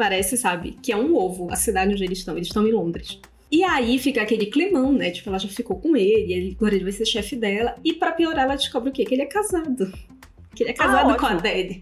Parece, 0.00 0.36
sabe, 0.36 0.78
que 0.82 0.92
é 0.92 0.96
um 0.96 1.14
ovo 1.14 1.48
a 1.50 1.56
cidade 1.56 1.92
onde 1.92 2.02
eles 2.02 2.18
estão. 2.18 2.36
Eles 2.36 2.48
estão 2.48 2.66
em 2.66 2.72
Londres. 2.72 3.20
E 3.52 3.64
aí 3.64 3.98
fica 3.98 4.22
aquele 4.22 4.46
climão, 4.46 4.92
né? 4.92 5.10
Tipo, 5.10 5.28
ela 5.28 5.38
já 5.38 5.48
ficou 5.48 5.78
com 5.78 5.96
ele, 5.96 6.32
ele 6.32 6.56
agora 6.56 6.74
ele 6.74 6.84
vai 6.84 6.92
ser 6.92 7.04
chefe 7.04 7.36
dela. 7.36 7.74
E 7.84 7.92
para 7.92 8.12
piorar, 8.12 8.44
ela 8.44 8.54
descobre 8.54 8.90
o 8.90 8.92
quê? 8.92 9.04
Que 9.04 9.14
ele 9.14 9.22
é 9.22 9.26
casado 9.26 9.92
que 10.54 10.64
ele 10.64 10.70
é 10.70 10.74
casado 10.74 11.10
ah, 11.10 11.16
com 11.16 11.26
a 11.26 11.34
Daddy. 11.34 11.80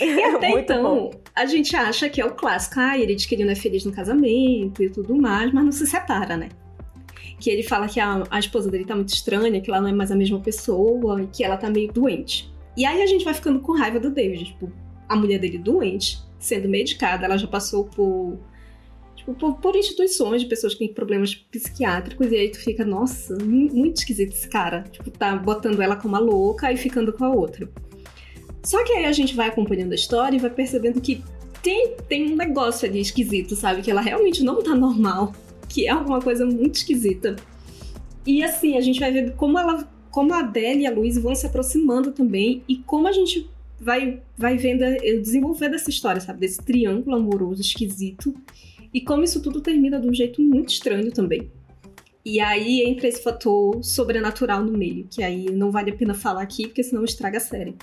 E 0.00 0.22
até 0.22 0.50
então, 0.50 0.82
bom. 0.82 1.10
a 1.34 1.46
gente 1.46 1.74
acha 1.74 2.08
que 2.08 2.20
é 2.20 2.24
o 2.24 2.32
clássico. 2.32 2.78
Ah, 2.78 2.96
ele 2.98 3.14
diz 3.14 3.26
que 3.26 3.34
ele 3.34 3.44
não 3.44 3.52
é 3.52 3.56
feliz 3.56 3.84
no 3.84 3.92
casamento 3.92 4.82
e 4.82 4.88
tudo 4.88 5.16
mais, 5.16 5.52
mas 5.52 5.64
não 5.64 5.72
se 5.72 5.86
separa, 5.86 6.36
né? 6.36 6.48
Que 7.40 7.50
ele 7.50 7.62
fala 7.62 7.88
que 7.88 7.98
a, 7.98 8.22
a 8.30 8.38
esposa 8.38 8.70
dele 8.70 8.84
tá 8.84 8.94
muito 8.94 9.12
estranha, 9.12 9.60
que 9.60 9.70
ela 9.70 9.80
não 9.80 9.88
é 9.88 9.92
mais 9.92 10.12
a 10.12 10.16
mesma 10.16 10.40
pessoa 10.40 11.22
e 11.22 11.26
que 11.26 11.42
ela 11.42 11.56
tá 11.56 11.68
meio 11.68 11.92
doente. 11.92 12.52
E 12.76 12.84
aí 12.84 13.02
a 13.02 13.06
gente 13.06 13.24
vai 13.24 13.34
ficando 13.34 13.60
com 13.60 13.72
raiva 13.72 13.98
do 13.98 14.10
David. 14.10 14.44
Tipo, 14.44 14.72
a 15.08 15.16
mulher 15.16 15.38
dele 15.38 15.58
doente, 15.58 16.18
sendo 16.44 16.68
medicada, 16.68 17.24
ela 17.24 17.36
já 17.36 17.46
passou 17.46 17.84
por 17.84 18.38
tipo, 19.16 19.34
por, 19.34 19.54
por, 19.56 19.76
instituições 19.76 20.42
de 20.42 20.48
pessoas 20.48 20.74
que 20.74 20.80
têm 20.80 20.94
problemas 20.94 21.34
psiquiátricos, 21.34 22.30
e 22.30 22.36
aí 22.36 22.50
tu 22.50 22.58
fica, 22.58 22.84
nossa, 22.84 23.36
muito 23.42 23.98
esquisito 23.98 24.32
esse 24.32 24.48
cara. 24.48 24.82
Tipo, 24.90 25.10
tá 25.10 25.34
botando 25.36 25.80
ela 25.80 25.96
como 25.96 26.14
uma 26.14 26.20
louca 26.20 26.72
e 26.72 26.76
ficando 26.76 27.12
com 27.12 27.24
a 27.24 27.30
outra. 27.30 27.68
Só 28.62 28.82
que 28.84 28.92
aí 28.92 29.04
a 29.04 29.12
gente 29.12 29.34
vai 29.34 29.48
acompanhando 29.48 29.92
a 29.92 29.94
história 29.94 30.36
e 30.36 30.40
vai 30.40 30.50
percebendo 30.50 31.00
que 31.00 31.22
tem, 31.62 31.96
tem 32.08 32.32
um 32.32 32.36
negócio 32.36 32.88
ali 32.88 33.00
esquisito, 33.00 33.56
sabe? 33.56 33.82
Que 33.82 33.90
ela 33.90 34.00
realmente 34.00 34.42
não 34.42 34.62
tá 34.62 34.74
normal. 34.74 35.32
Que 35.68 35.86
é 35.86 35.90
alguma 35.90 36.20
coisa 36.20 36.44
muito 36.44 36.76
esquisita. 36.76 37.36
E 38.26 38.42
assim, 38.42 38.76
a 38.76 38.80
gente 38.80 39.00
vai 39.00 39.10
ver 39.10 39.34
como 39.34 39.58
ela. 39.58 39.88
Como 40.10 40.32
a 40.32 40.40
Adele 40.40 40.82
e 40.82 40.86
a 40.86 40.92
Luiz 40.92 41.18
vão 41.18 41.34
se 41.34 41.44
aproximando 41.44 42.12
também 42.12 42.62
e 42.68 42.76
como 42.76 43.08
a 43.08 43.12
gente 43.12 43.50
vai, 43.84 44.22
vai 44.36 44.56
vendo 44.56 44.82
o 44.82 45.20
desenvolver 45.20 45.68
dessa 45.68 45.90
história, 45.90 46.20
sabe? 46.20 46.40
Desse 46.40 46.58
triângulo 46.58 47.14
amoroso 47.14 47.60
esquisito. 47.60 48.34
E 48.92 49.02
como 49.02 49.22
isso 49.22 49.42
tudo 49.42 49.60
termina 49.60 50.00
de 50.00 50.08
um 50.08 50.14
jeito 50.14 50.40
muito 50.40 50.70
estranho 50.70 51.12
também. 51.12 51.50
E 52.24 52.40
aí 52.40 52.82
entra 52.82 53.06
esse 53.06 53.22
fator 53.22 53.84
sobrenatural 53.84 54.64
no 54.64 54.72
meio, 54.72 55.06
que 55.10 55.22
aí 55.22 55.50
não 55.50 55.70
vale 55.70 55.90
a 55.90 55.94
pena 55.94 56.14
falar 56.14 56.40
aqui, 56.40 56.66
porque 56.66 56.82
senão 56.82 57.04
estraga 57.04 57.36
a 57.36 57.40
série. 57.40 57.76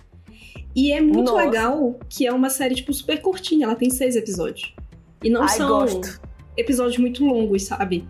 E 0.75 0.91
é 0.91 0.99
muito 0.99 1.31
Nossa. 1.31 1.45
legal 1.45 1.99
que 2.09 2.25
é 2.25 2.33
uma 2.33 2.49
série, 2.49 2.73
tipo, 2.73 2.91
super 2.93 3.21
curtinha. 3.21 3.65
Ela 3.65 3.75
tem 3.75 3.91
seis 3.91 4.15
episódios. 4.15 4.73
E 5.23 5.29
não 5.29 5.43
Ai, 5.43 5.49
são 5.49 5.67
gosto. 5.67 6.19
episódios 6.57 6.97
muito 6.97 7.23
longos, 7.23 7.63
sabe? 7.63 8.07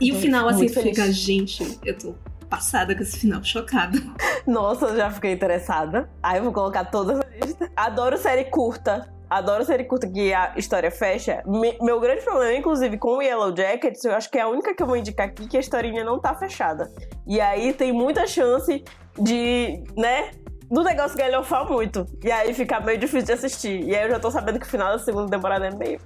E 0.00 0.12
o 0.12 0.14
final, 0.14 0.48
assim, 0.48 0.68
fica, 0.68 1.10
gente, 1.10 1.64
eu 1.84 1.96
tô 1.96 2.14
passada 2.54 2.94
com 2.94 3.02
esse 3.02 3.18
final, 3.18 3.42
chocada. 3.42 3.98
Nossa, 4.46 4.94
já 4.96 5.10
fiquei 5.10 5.32
interessada. 5.32 6.08
Aí 6.22 6.38
eu 6.38 6.44
vou 6.44 6.52
colocar 6.52 6.84
todas 6.84 7.18
na 7.18 7.24
lista. 7.42 7.68
Adoro 7.74 8.16
série 8.16 8.44
curta. 8.44 9.12
Adoro 9.28 9.64
série 9.64 9.82
curta 9.84 10.06
que 10.06 10.32
a 10.32 10.52
história 10.56 10.90
fecha. 10.90 11.42
Me- 11.46 11.76
meu 11.80 11.98
grande 11.98 12.22
problema, 12.22 12.54
inclusive, 12.54 12.96
com 12.96 13.16
o 13.16 13.22
Yellow 13.22 13.52
Jackets, 13.56 14.04
eu 14.04 14.14
acho 14.14 14.30
que 14.30 14.38
é 14.38 14.42
a 14.42 14.48
única 14.48 14.72
que 14.74 14.80
eu 14.82 14.86
vou 14.86 14.96
indicar 14.96 15.26
aqui 15.26 15.48
que 15.48 15.56
a 15.56 15.60
historinha 15.60 16.04
não 16.04 16.20
tá 16.20 16.32
fechada. 16.34 16.92
E 17.26 17.40
aí 17.40 17.72
tem 17.72 17.92
muita 17.92 18.24
chance 18.26 18.84
de, 19.18 19.82
né, 19.96 20.30
do 20.70 20.84
negócio 20.84 21.18
galhofar 21.18 21.68
muito. 21.68 22.06
E 22.22 22.30
aí 22.30 22.54
fica 22.54 22.78
meio 22.78 22.98
difícil 22.98 23.26
de 23.26 23.32
assistir. 23.32 23.82
E 23.82 23.96
aí 23.96 24.04
eu 24.04 24.10
já 24.10 24.20
tô 24.20 24.30
sabendo 24.30 24.60
que 24.60 24.66
o 24.66 24.70
final 24.70 24.92
da 24.92 24.98
segunda 25.00 25.28
temporada 25.28 25.66
é 25.66 25.74
meio 25.74 25.98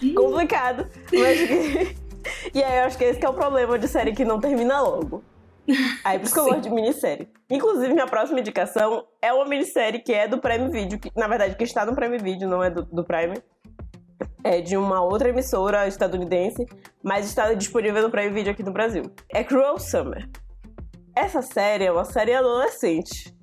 Ih, 0.00 0.14
complicado. 0.14 0.86
Mas 1.12 1.38
E 2.54 2.62
aí 2.64 2.78
eu 2.78 2.84
acho 2.86 2.96
que 2.96 3.04
esse 3.04 3.18
que 3.20 3.26
é 3.26 3.28
o 3.28 3.34
problema 3.34 3.78
de 3.78 3.86
série 3.86 4.12
que 4.14 4.24
não 4.24 4.40
termina 4.40 4.80
logo. 4.80 5.22
Aí 6.04 6.18
por 6.18 6.26
isso 6.26 6.34
que 6.34 6.40
eu 6.40 6.44
gosto 6.44 6.60
de 6.60 6.70
minissérie. 6.70 7.28
Inclusive, 7.50 7.92
minha 7.92 8.06
próxima 8.06 8.40
indicação 8.40 9.06
é 9.20 9.32
uma 9.32 9.46
minissérie 9.46 10.00
que 10.00 10.12
é 10.12 10.28
do 10.28 10.38
Prime 10.38 10.68
Video, 10.70 10.98
que, 10.98 11.10
na 11.16 11.26
verdade, 11.26 11.56
que 11.56 11.64
está 11.64 11.86
no 11.86 11.94
Prime 11.94 12.18
Video, 12.18 12.48
não 12.48 12.62
é 12.62 12.70
do, 12.70 12.84
do 12.84 13.04
Prime. 13.04 13.42
É 14.42 14.60
de 14.60 14.76
uma 14.76 15.02
outra 15.02 15.30
emissora 15.30 15.88
estadunidense, 15.88 16.66
mas 17.02 17.26
está 17.26 17.54
disponível 17.54 18.02
no 18.02 18.10
Prime 18.10 18.30
Video 18.30 18.52
aqui 18.52 18.62
no 18.62 18.72
Brasil. 18.72 19.04
É 19.30 19.42
Cruel 19.42 19.78
Summer. 19.78 20.28
Essa 21.16 21.40
série 21.40 21.84
é 21.84 21.92
uma 21.92 22.04
série 22.04 22.34
adolescente. 22.34 23.34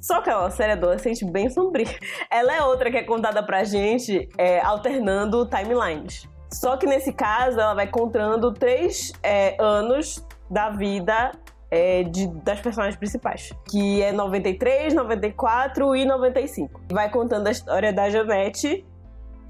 Só 0.00 0.20
que 0.20 0.28
é 0.28 0.36
uma 0.36 0.50
série 0.50 0.72
adolescente 0.72 1.24
bem 1.24 1.48
sombria. 1.48 1.96
Ela 2.28 2.56
é 2.56 2.62
outra 2.62 2.90
que 2.90 2.96
é 2.96 3.04
contada 3.04 3.40
pra 3.40 3.62
gente 3.62 4.28
é, 4.36 4.60
alternando 4.60 5.46
timelines. 5.46 6.28
Só 6.52 6.76
que 6.76 6.86
nesse 6.86 7.12
caso, 7.12 7.60
ela 7.60 7.72
vai 7.72 7.86
contando 7.86 8.52
três 8.52 9.12
é, 9.22 9.56
anos 9.60 10.26
da 10.50 10.70
vida 10.70 11.32
é, 11.72 12.02
de- 12.02 12.26
das 12.44 12.60
personagens 12.60 12.96
principais. 12.96 13.50
Que 13.70 14.02
é 14.02 14.12
93, 14.12 14.92
94 14.92 15.96
e 15.96 16.04
95. 16.04 16.82
Vai 16.92 17.10
contando 17.10 17.46
a 17.46 17.50
história 17.50 17.90
da 17.92 18.10
Janete 18.10 18.84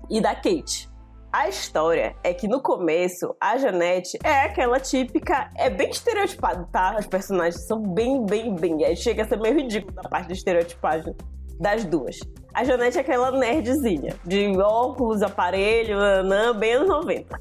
e 0.08 0.20
da 0.20 0.32
Kate. 0.34 0.88
A 1.32 1.48
história 1.48 2.14
é 2.22 2.32
que 2.32 2.46
no 2.46 2.60
começo, 2.60 3.34
a 3.40 3.56
Janete 3.56 4.18
é 4.22 4.42
aquela 4.42 4.78
típica. 4.78 5.50
É 5.56 5.68
bem 5.68 5.90
estereotipado, 5.90 6.68
tá? 6.70 6.94
Os 6.98 7.06
personagens 7.06 7.66
são 7.66 7.80
bem, 7.82 8.24
bem, 8.24 8.54
bem. 8.54 8.84
Aí 8.84 8.94
chega 8.96 9.24
a 9.24 9.26
ser 9.26 9.40
meio 9.40 9.56
ridículo 9.56 9.92
da 9.94 10.02
parte 10.02 10.28
da 10.28 10.34
estereotipagem 10.34 11.14
das 11.58 11.84
duas. 11.84 12.20
A 12.54 12.62
Janete 12.64 12.98
é 12.98 13.00
aquela 13.00 13.30
nerdzinha, 13.32 14.14
de 14.24 14.56
óculos, 14.58 15.22
aparelho, 15.22 15.96
nanã, 15.96 16.54
bem 16.54 16.74
anos 16.74 16.88
90. 16.88 17.40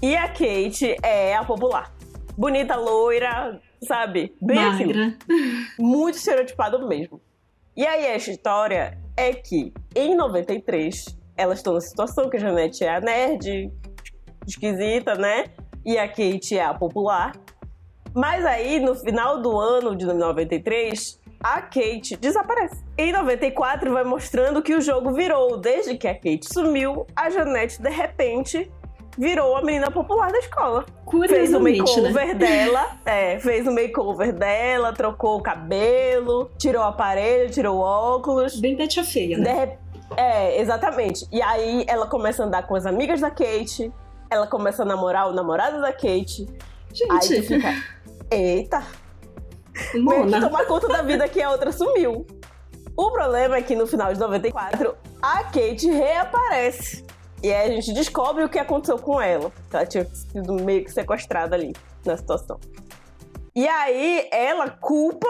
E 0.00 0.16
a 0.16 0.28
Kate 0.28 0.96
é 1.02 1.34
a 1.34 1.44
popular. 1.44 1.92
Bonita, 2.38 2.76
loira, 2.76 3.60
sabe? 3.82 4.34
Bem 4.40 4.58
aquilo 4.58 4.94
magra. 4.94 5.16
muito 5.78 6.16
estereotipado 6.16 6.86
mesmo. 6.86 7.20
E 7.76 7.86
aí 7.86 8.06
a 8.06 8.16
história 8.16 8.98
é 9.16 9.32
que 9.32 9.72
em 9.94 10.14
93 10.14 11.18
elas 11.36 11.58
estão 11.58 11.74
na 11.74 11.80
situação 11.80 12.28
que 12.28 12.36
a 12.36 12.40
Janete 12.40 12.84
é 12.84 12.96
a 12.96 13.00
nerd, 13.00 13.72
esquisita, 14.46 15.14
né? 15.14 15.44
E 15.84 15.96
a 15.96 16.06
Kate 16.06 16.58
é 16.58 16.64
a 16.64 16.74
popular. 16.74 17.32
Mas 18.14 18.44
aí 18.44 18.80
no 18.80 18.94
final 18.94 19.40
do 19.40 19.58
ano 19.58 19.96
de 19.96 20.04
93 20.04 21.18
a 21.42 21.62
Kate 21.62 22.16
desaparece. 22.16 22.84
Em 22.98 23.12
94 23.12 23.92
vai 23.92 24.04
mostrando 24.04 24.60
que 24.62 24.74
o 24.74 24.80
jogo 24.80 25.12
virou. 25.12 25.56
Desde 25.56 25.96
que 25.96 26.06
a 26.06 26.14
Kate 26.14 26.46
sumiu, 26.52 27.06
a 27.16 27.30
Janete 27.30 27.80
de 27.80 27.88
repente 27.88 28.70
virou 29.20 29.54
a 29.56 29.60
menina 29.62 29.90
popular 29.90 30.32
da 30.32 30.38
escola 30.38 30.82
fez 30.82 31.52
o 31.52 31.58
Curiosamente, 31.60 32.00
né? 32.00 32.08
makeover 32.10 32.36
dela, 32.38 32.90
é, 33.04 33.38
fez 33.38 33.66
o 33.66 33.72
makeover 33.72 34.32
dela, 34.32 34.92
trocou 34.94 35.38
o 35.38 35.42
cabelo, 35.42 36.50
tirou 36.58 36.82
o 36.82 36.86
aparelho, 36.86 37.50
tirou 37.50 37.76
o 37.76 37.80
óculos. 37.80 38.58
Bem 38.58 38.74
a 39.00 39.04
feia, 39.04 39.36
De 39.36 39.42
né? 39.42 39.52
rep- 39.52 39.78
É, 40.16 40.58
exatamente. 40.60 41.26
E 41.30 41.42
aí 41.42 41.84
ela 41.86 42.06
começa 42.06 42.42
a 42.42 42.46
andar 42.46 42.66
com 42.66 42.74
as 42.74 42.86
amigas 42.86 43.20
da 43.20 43.30
Kate, 43.30 43.92
ela 44.30 44.46
começa 44.46 44.82
a 44.82 44.86
namorar 44.86 45.28
o 45.28 45.32
namorado 45.32 45.80
da 45.80 45.92
Kate. 45.92 46.46
Aí 47.10 47.20
Gente, 47.22 47.42
fica, 47.42 47.74
eita, 48.30 48.82
meio 49.94 50.26
que 50.26 50.40
tomar 50.40 50.64
conta 50.64 50.88
da 50.88 51.02
vida 51.02 51.28
que 51.28 51.42
a 51.42 51.50
outra 51.50 51.70
sumiu. 51.72 52.26
O 52.96 53.10
problema 53.10 53.56
é 53.56 53.62
que 53.62 53.74
no 53.76 53.86
final 53.86 54.12
de 54.12 54.18
94, 54.18 54.94
a 55.22 55.44
Kate 55.44 55.88
reaparece. 55.90 57.04
E 57.42 57.52
aí 57.52 57.70
a 57.70 57.74
gente 57.74 57.92
descobre 57.92 58.44
o 58.44 58.48
que 58.48 58.58
aconteceu 58.58 58.98
com 58.98 59.20
ela. 59.20 59.50
Ela 59.72 59.86
tinha 59.86 60.04
sido 60.04 60.54
meio 60.54 60.84
que 60.84 60.92
sequestrada 60.92 61.56
ali 61.56 61.72
na 62.04 62.16
situação. 62.16 62.58
E 63.54 63.66
aí 63.66 64.28
ela 64.30 64.70
culpa 64.70 65.28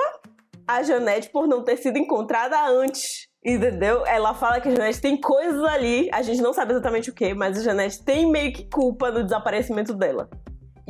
a 0.66 0.83
Janete 0.83 1.31
por 1.31 1.46
não 1.46 1.62
ter 1.62 1.77
sido 1.77 1.99
encontrada 1.99 2.57
antes. 2.68 3.29
Entendeu? 3.44 4.05
Ela 4.07 4.35
fala 4.35 4.61
que 4.61 4.68
a 4.68 4.70
Janete 4.70 5.01
tem 5.01 5.18
coisas 5.18 5.64
ali, 5.64 6.11
a 6.12 6.20
gente 6.20 6.42
não 6.42 6.53
sabe 6.53 6.73
exatamente 6.73 7.09
o 7.09 7.14
que, 7.14 7.33
mas 7.33 7.59
a 7.59 7.62
Janete 7.62 8.05
tem 8.05 8.31
meio 8.31 8.53
que 8.53 8.68
culpa 8.68 9.11
no 9.11 9.25
desaparecimento 9.25 9.94
dela. 9.94 10.29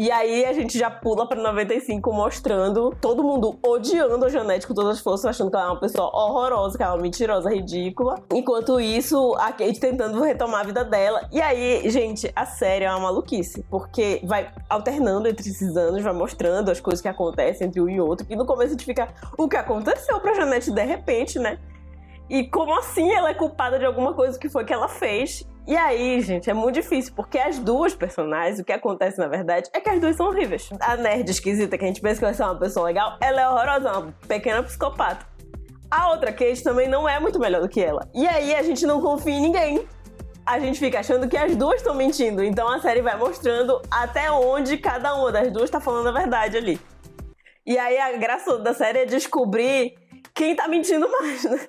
E 0.00 0.10
aí 0.10 0.46
a 0.46 0.54
gente 0.54 0.78
já 0.78 0.90
pula 0.90 1.28
pra 1.28 1.38
95 1.38 2.10
mostrando 2.10 2.96
todo 3.02 3.22
mundo 3.22 3.58
odiando 3.62 4.24
a 4.24 4.30
Janete 4.30 4.66
com 4.66 4.72
todas 4.72 4.96
as 4.96 5.00
forças, 5.00 5.26
achando 5.26 5.50
que 5.50 5.56
ela 5.58 5.66
é 5.66 5.68
uma 5.72 5.78
pessoa 5.78 6.06
horrorosa, 6.06 6.78
que 6.78 6.82
ela 6.82 6.94
é 6.94 6.96
uma 6.96 7.02
mentirosa, 7.02 7.50
ridícula. 7.50 8.14
Enquanto 8.32 8.80
isso, 8.80 9.34
a 9.34 9.52
Kate 9.52 9.78
tentando 9.78 10.18
retomar 10.22 10.62
a 10.62 10.64
vida 10.64 10.82
dela. 10.84 11.28
E 11.30 11.38
aí, 11.38 11.90
gente, 11.90 12.32
a 12.34 12.46
série 12.46 12.86
é 12.86 12.90
uma 12.90 13.00
maluquice, 13.00 13.62
porque 13.68 14.22
vai 14.24 14.50
alternando 14.70 15.28
entre 15.28 15.46
esses 15.46 15.76
anos, 15.76 16.02
vai 16.02 16.14
mostrando 16.14 16.70
as 16.70 16.80
coisas 16.80 17.02
que 17.02 17.08
acontecem 17.08 17.66
entre 17.66 17.78
um 17.78 17.88
e 17.90 18.00
outro. 18.00 18.26
E 18.30 18.34
no 18.34 18.46
começo 18.46 18.68
a 18.68 18.70
gente 18.70 18.86
fica, 18.86 19.06
o 19.36 19.46
que 19.50 19.56
aconteceu 19.56 20.18
pra 20.18 20.32
Janete 20.32 20.70
de 20.70 20.82
repente, 20.82 21.38
né? 21.38 21.58
E 22.30 22.44
como 22.44 22.74
assim 22.78 23.12
ela 23.12 23.28
é 23.28 23.34
culpada 23.34 23.78
de 23.78 23.84
alguma 23.84 24.14
coisa 24.14 24.38
que 24.38 24.48
foi 24.48 24.64
que 24.64 24.72
ela 24.72 24.88
fez? 24.88 25.46
E 25.70 25.76
aí, 25.76 26.20
gente, 26.20 26.50
é 26.50 26.52
muito 26.52 26.74
difícil, 26.74 27.12
porque 27.14 27.38
as 27.38 27.56
duas 27.56 27.94
personagens, 27.94 28.59
o 28.59 28.64
que 28.64 28.72
acontece 28.72 29.16
na 29.16 29.28
verdade 29.28 29.70
é 29.72 29.80
que 29.80 29.88
as 29.88 30.00
duas 30.00 30.16
são 30.16 30.26
horríveis. 30.26 30.68
A 30.80 30.96
nerd 30.96 31.30
esquisita, 31.30 31.78
que 31.78 31.85
a 31.85 31.87
gente 31.87 32.00
pensa 32.00 32.16
que 32.16 32.24
vai 32.24 32.35
ser 32.35 32.42
uma 32.42 32.59
pessoa 32.59 32.87
legal, 32.87 33.16
ela 33.20 33.40
é 33.40 33.48
horrorosa, 33.48 33.92
uma 33.92 34.12
pequena 34.26 34.64
psicopata. 34.64 35.24
A 35.88 36.11
outra 36.11 36.33
Kate 36.33 36.64
também 36.64 36.88
não 36.88 37.09
é 37.09 37.20
muito 37.20 37.38
melhor 37.38 37.62
do 37.62 37.68
que 37.68 37.80
ela. 37.80 38.11
E 38.12 38.26
aí 38.26 38.52
a 38.52 38.64
gente 38.64 38.85
não 38.85 39.00
confia 39.00 39.33
em 39.33 39.40
ninguém. 39.40 39.87
A 40.44 40.59
gente 40.59 40.76
fica 40.76 40.98
achando 40.98 41.28
que 41.28 41.37
as 41.37 41.54
duas 41.54 41.76
estão 41.76 41.94
mentindo. 41.94 42.42
Então 42.42 42.68
a 42.68 42.80
série 42.80 43.00
vai 43.00 43.16
mostrando 43.16 43.80
até 43.88 44.28
onde 44.28 44.76
cada 44.76 45.14
uma 45.14 45.30
das 45.30 45.52
duas 45.52 45.70
tá 45.70 45.78
falando 45.78 46.09
a 46.09 46.12
verdade 46.12 46.56
ali. 46.56 46.80
E 47.64 47.78
aí 47.78 47.96
a 47.96 48.16
graça 48.16 48.59
da 48.59 48.74
série 48.74 48.98
é 48.98 49.06
descobrir 49.06 49.94
quem 50.35 50.56
tá 50.56 50.66
mentindo 50.66 51.09
mais, 51.09 51.44
né? 51.44 51.61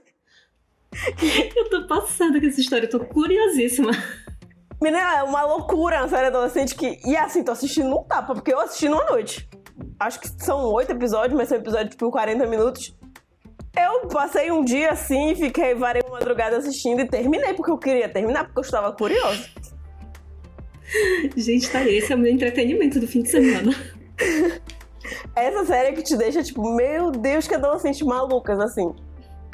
Eu 1.56 1.70
tô 1.70 1.88
passada 1.88 2.40
com 2.40 2.46
essa 2.46 2.60
história, 2.60 2.86
eu 2.86 2.90
tô 2.90 3.00
curiosíssima. 3.00 3.92
Menina, 4.82 5.20
é 5.20 5.24
uma 5.24 5.44
loucura 5.44 6.00
uma 6.00 6.10
série 6.10 6.28
adolescente 6.28 6.76
que. 6.76 7.00
E 7.06 7.16
assim, 7.16 7.44
tô 7.44 7.52
assistindo 7.52 7.90
num 7.90 8.04
tapa, 8.04 8.34
porque 8.34 8.54
eu 8.54 8.60
assisti 8.60 8.90
numa 8.90 9.06
noite. 9.06 9.48
Acho 10.00 10.20
que 10.20 10.28
são 10.44 10.66
oito 10.74 10.92
episódios, 10.92 11.38
mas 11.38 11.50
são 11.50 11.58
episódios 11.58 11.92
tipo 11.92 12.10
40 12.10 12.46
minutos. 12.48 12.96
Eu 13.78 14.08
passei 14.08 14.52
um 14.52 14.66
dia 14.66 14.92
assim, 14.92 15.34
fiquei 15.36 15.76
varei 15.76 16.02
uma 16.02 16.20
madrugada 16.20 16.58
assistindo 16.58 17.00
e 17.02 17.08
terminei, 17.08 17.54
porque 17.54 17.72
eu 17.72 17.78
queria 17.78 18.10
terminar, 18.10 18.46
porque 18.46 18.60
eu 18.60 18.64
estava 18.64 18.92
curiosa. 18.92 19.46
Gente, 21.38 21.70
tá 21.70 21.80
aí, 21.80 21.98
esse 21.98 22.12
é 22.12 22.16
o 22.16 22.20
meu 22.20 22.32
entretenimento 22.32 23.00
do 23.00 23.08
fim 23.08 23.22
de 23.22 23.30
semana. 23.30 23.72
Essa 25.36 25.66
série 25.66 25.94
que 25.94 26.04
te 26.04 26.18
deixa, 26.18 26.44
tipo, 26.44 26.76
meu 26.76 27.12
Deus, 27.12 27.48
que 27.48 27.56
adolescentes 27.56 28.02
malucas, 28.02 28.60
assim. 28.60 28.94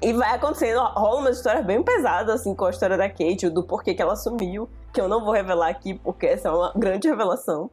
E 0.01 0.13
vai 0.13 0.35
acontecendo, 0.35 0.79
rola 0.79 1.21
uma 1.21 1.31
história 1.31 1.61
bem 1.63 1.81
pesada, 1.81 2.33
assim, 2.33 2.53
com 2.53 2.65
a 2.65 2.69
história 2.69 2.95
da 2.95 3.09
Kate, 3.09 3.49
do 3.49 3.63
porquê 3.63 3.95
que 3.95 4.01
ela 4.01 4.15
sumiu, 4.15 4.69
que 4.93 5.01
eu 5.01 5.07
não 5.07 5.23
vou 5.23 5.33
revelar 5.33 5.69
aqui, 5.69 5.95
porque 5.95 6.27
essa 6.27 6.49
é 6.49 6.51
uma 6.51 6.71
grande 6.75 7.07
revelação 7.07 7.69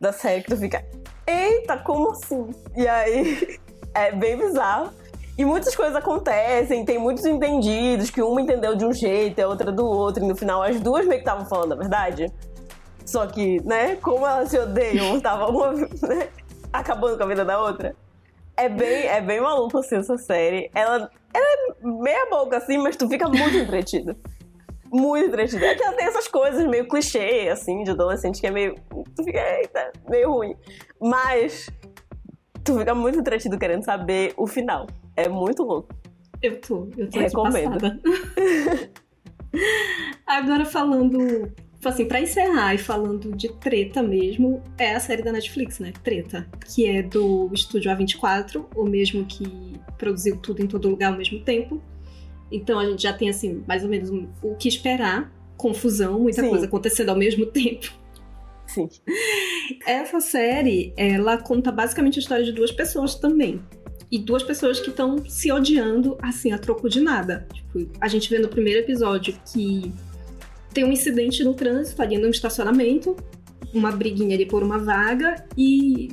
da 0.00 0.12
série 0.12 0.42
que 0.42 0.50
tu 0.50 0.56
fica, 0.56 0.84
eita, 1.26 1.76
como 1.78 2.10
assim? 2.10 2.50
E 2.76 2.86
aí, 2.86 3.58
é 3.94 4.10
bem 4.12 4.36
bizarro. 4.36 4.90
E 5.36 5.44
muitas 5.44 5.76
coisas 5.76 5.94
acontecem, 5.94 6.84
tem 6.84 6.98
muitos 6.98 7.24
entendidos, 7.24 8.10
que 8.10 8.20
uma 8.20 8.40
entendeu 8.40 8.74
de 8.74 8.84
um 8.84 8.92
jeito, 8.92 9.40
a 9.40 9.46
outra 9.46 9.70
do 9.70 9.86
outro, 9.86 10.24
e 10.24 10.26
no 10.26 10.34
final 10.34 10.64
as 10.64 10.80
duas 10.80 11.06
meio 11.06 11.22
que 11.22 11.28
estavam 11.28 11.46
falando 11.46 11.74
a 11.74 11.76
verdade. 11.76 12.26
Só 13.06 13.24
que, 13.24 13.62
né, 13.64 13.94
como 13.96 14.26
elas 14.26 14.50
se 14.50 14.58
odeiam, 14.58 15.16
estavam 15.16 15.50
uma, 15.50 15.72
né, 16.08 16.28
acabando 16.72 17.16
com 17.16 17.22
a 17.22 17.26
vida 17.26 17.44
da 17.44 17.60
outra. 17.60 17.94
É 18.56 18.68
bem, 18.68 19.06
é 19.06 19.20
bem 19.20 19.40
maluco, 19.40 19.78
assim, 19.78 19.96
essa 19.96 20.18
série. 20.18 20.68
Ela, 20.74 21.08
ela 21.32 21.44
é 21.44 21.86
meia 21.86 22.26
boca, 22.30 22.56
assim, 22.56 22.78
mas 22.78 22.96
tu 22.96 23.08
fica 23.08 23.28
muito 23.28 23.56
entretido. 23.58 24.16
Muito 24.90 25.26
entretido. 25.26 25.64
É 25.64 25.74
que 25.74 25.82
ela 25.82 25.94
tem 25.94 26.06
essas 26.06 26.28
coisas 26.28 26.66
meio 26.66 26.88
clichê, 26.88 27.48
assim, 27.50 27.82
de 27.82 27.90
adolescente, 27.90 28.40
que 28.40 28.46
é 28.46 28.50
meio. 28.50 28.74
Tu 29.14 29.24
fica, 29.24 29.38
eita, 29.58 29.92
meio 30.08 30.32
ruim. 30.32 30.56
Mas 31.00 31.68
tu 32.64 32.78
fica 32.78 32.94
muito 32.94 33.18
entretido 33.18 33.58
querendo 33.58 33.84
saber 33.84 34.32
o 34.36 34.46
final. 34.46 34.86
É 35.14 35.28
muito 35.28 35.62
louco. 35.62 35.88
Eu 36.40 36.60
tô, 36.60 36.88
eu 36.96 37.10
tô 37.10 37.18
Recomendo. 37.18 38.00
Agora 40.26 40.64
falando, 40.66 41.52
assim, 41.88 42.04
pra 42.06 42.20
encerrar 42.20 42.74
e 42.74 42.78
falando 42.78 43.34
de 43.36 43.48
treta 43.54 44.02
mesmo, 44.02 44.62
é 44.76 44.94
a 44.94 45.00
série 45.00 45.22
da 45.22 45.32
Netflix, 45.32 45.78
né? 45.78 45.92
Treta, 46.02 46.48
que 46.66 46.86
é 46.86 47.02
do 47.02 47.50
estúdio 47.52 47.90
A24, 47.90 48.64
o 48.74 48.84
mesmo 48.84 49.24
que 49.24 49.44
produziu 49.96 50.36
tudo 50.36 50.62
em 50.62 50.66
todo 50.66 50.88
lugar 50.88 51.12
ao 51.12 51.18
mesmo 51.18 51.40
tempo. 51.40 51.82
Então 52.50 52.78
a 52.78 52.86
gente 52.88 53.02
já 53.02 53.12
tem, 53.12 53.28
assim, 53.28 53.62
mais 53.66 53.82
ou 53.82 53.88
menos 53.88 54.10
o 54.42 54.54
que 54.56 54.68
esperar. 54.68 55.32
Confusão, 55.56 56.20
muita 56.20 56.42
Sim. 56.42 56.50
coisa 56.50 56.66
acontecendo 56.66 57.10
ao 57.10 57.16
mesmo 57.16 57.46
tempo. 57.50 57.92
Sim. 58.66 58.88
Essa 59.86 60.20
série, 60.20 60.92
ela 60.96 61.38
conta 61.38 61.72
basicamente 61.72 62.18
a 62.18 62.22
história 62.22 62.44
de 62.44 62.52
duas 62.52 62.70
pessoas 62.70 63.14
também. 63.14 63.60
E 64.10 64.18
duas 64.18 64.42
pessoas 64.42 64.80
que 64.80 64.88
estão 64.88 65.22
se 65.28 65.52
odiando, 65.52 66.16
assim, 66.22 66.52
a 66.52 66.58
troco 66.58 66.88
de 66.88 67.00
nada. 67.00 67.46
Tipo, 67.52 67.90
a 68.00 68.08
gente 68.08 68.30
vê 68.30 68.38
no 68.38 68.48
primeiro 68.48 68.80
episódio 68.80 69.38
que 69.52 69.92
tem 70.78 70.84
um 70.84 70.92
incidente 70.92 71.42
no 71.42 71.54
trânsito, 71.54 72.00
ali 72.00 72.16
no 72.16 72.28
estacionamento, 72.28 73.16
uma 73.74 73.90
briguinha 73.90 74.36
ali 74.36 74.46
por 74.46 74.62
uma 74.62 74.78
vaga, 74.78 75.44
e 75.56 76.08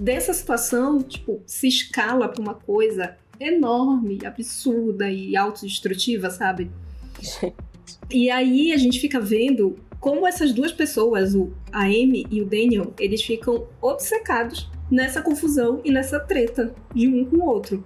dessa 0.00 0.32
situação, 0.32 1.02
tipo, 1.02 1.42
se 1.44 1.68
escala 1.68 2.26
pra 2.26 2.40
uma 2.40 2.54
coisa 2.54 3.18
enorme, 3.38 4.20
absurda 4.24 5.10
e 5.10 5.36
autodestrutiva, 5.36 6.30
sabe? 6.30 6.70
E 8.10 8.30
aí 8.30 8.72
a 8.72 8.78
gente 8.78 8.98
fica 8.98 9.20
vendo 9.20 9.76
como 10.00 10.26
essas 10.26 10.54
duas 10.54 10.72
pessoas, 10.72 11.34
o 11.34 11.52
Amy 11.70 12.26
e 12.30 12.40
o 12.40 12.46
Daniel, 12.46 12.94
eles 12.98 13.22
ficam 13.22 13.66
obcecados 13.82 14.70
nessa 14.90 15.20
confusão 15.20 15.82
e 15.84 15.90
nessa 15.90 16.18
treta 16.18 16.74
de 16.94 17.06
um 17.08 17.26
com 17.26 17.36
o 17.36 17.46
outro. 17.46 17.84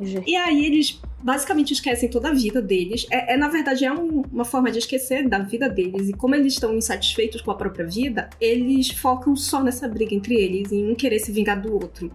Gente. 0.00 0.28
E 0.28 0.36
aí 0.36 0.64
eles 0.64 1.00
basicamente 1.22 1.72
esquecem 1.72 2.08
toda 2.08 2.28
a 2.28 2.32
vida 2.32 2.60
deles. 2.60 3.06
É, 3.10 3.34
é 3.34 3.36
na 3.36 3.48
verdade, 3.48 3.84
é 3.84 3.92
um, 3.92 4.22
uma 4.32 4.44
forma 4.44 4.70
de 4.70 4.78
esquecer 4.78 5.28
da 5.28 5.38
vida 5.38 5.68
deles. 5.68 6.08
E 6.08 6.12
como 6.12 6.34
eles 6.34 6.54
estão 6.54 6.74
insatisfeitos 6.74 7.40
com 7.40 7.50
a 7.50 7.54
própria 7.54 7.86
vida, 7.86 8.28
eles 8.40 8.90
focam 8.90 9.34
só 9.36 9.62
nessa 9.62 9.88
briga 9.88 10.14
entre 10.14 10.34
eles, 10.34 10.72
em 10.72 10.90
um 10.90 10.94
querer 10.94 11.18
se 11.18 11.32
vingar 11.32 11.60
do 11.60 11.72
outro. 11.72 12.12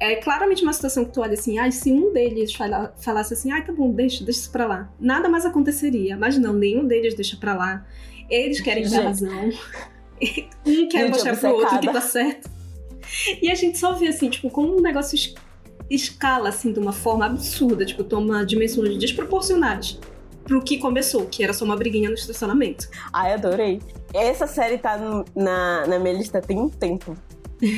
É 0.00 0.14
claramente 0.16 0.62
uma 0.62 0.72
situação 0.72 1.04
que 1.04 1.12
tu 1.12 1.20
olha 1.20 1.34
assim, 1.34 1.58
ah, 1.58 1.68
se 1.70 1.90
um 1.90 2.12
deles 2.12 2.54
fala, 2.54 2.94
falasse 2.98 3.34
assim, 3.34 3.50
ah, 3.50 3.60
tá 3.60 3.72
bom, 3.72 3.90
deixa, 3.90 4.24
deixa 4.24 4.40
isso 4.40 4.52
pra 4.52 4.64
lá. 4.64 4.92
Nada 5.00 5.28
mais 5.28 5.44
aconteceria. 5.44 6.16
Mas 6.16 6.38
não, 6.38 6.52
nenhum 6.52 6.86
deles 6.86 7.14
deixa 7.14 7.36
pra 7.36 7.54
lá. 7.54 7.86
Eles 8.30 8.60
querem 8.60 8.88
ter 8.88 8.96
razão. 8.96 9.50
um 10.66 10.88
quer 10.88 11.08
mostrar 11.08 11.36
pro 11.36 11.50
outro 11.50 11.80
que 11.80 11.92
tá 11.92 12.00
certo. 12.00 12.48
E 13.42 13.50
a 13.50 13.54
gente 13.54 13.78
só 13.78 13.92
vê 13.94 14.08
assim, 14.08 14.30
tipo, 14.30 14.50
como 14.50 14.76
um 14.76 14.80
negócio 14.80 15.16
escala 15.90 16.48
assim 16.48 16.72
de 16.72 16.78
uma 16.78 16.92
forma 16.92 17.26
absurda, 17.26 17.84
tipo, 17.84 18.04
toma 18.04 18.44
dimensões 18.44 18.96
desproporcionais 18.96 19.98
pro 20.44 20.62
que 20.62 20.78
começou, 20.78 21.26
que 21.26 21.44
era 21.44 21.52
só 21.52 21.64
uma 21.64 21.76
briguinha 21.76 22.08
no 22.08 22.14
estacionamento. 22.14 22.88
Ai, 23.12 23.34
adorei. 23.34 23.80
Essa 24.14 24.46
série 24.46 24.78
tá 24.78 24.96
no, 24.96 25.24
na, 25.36 25.86
na 25.86 25.98
minha 25.98 26.14
lista 26.14 26.40
tem 26.40 26.58
um 26.58 26.70
tempo. 26.70 27.14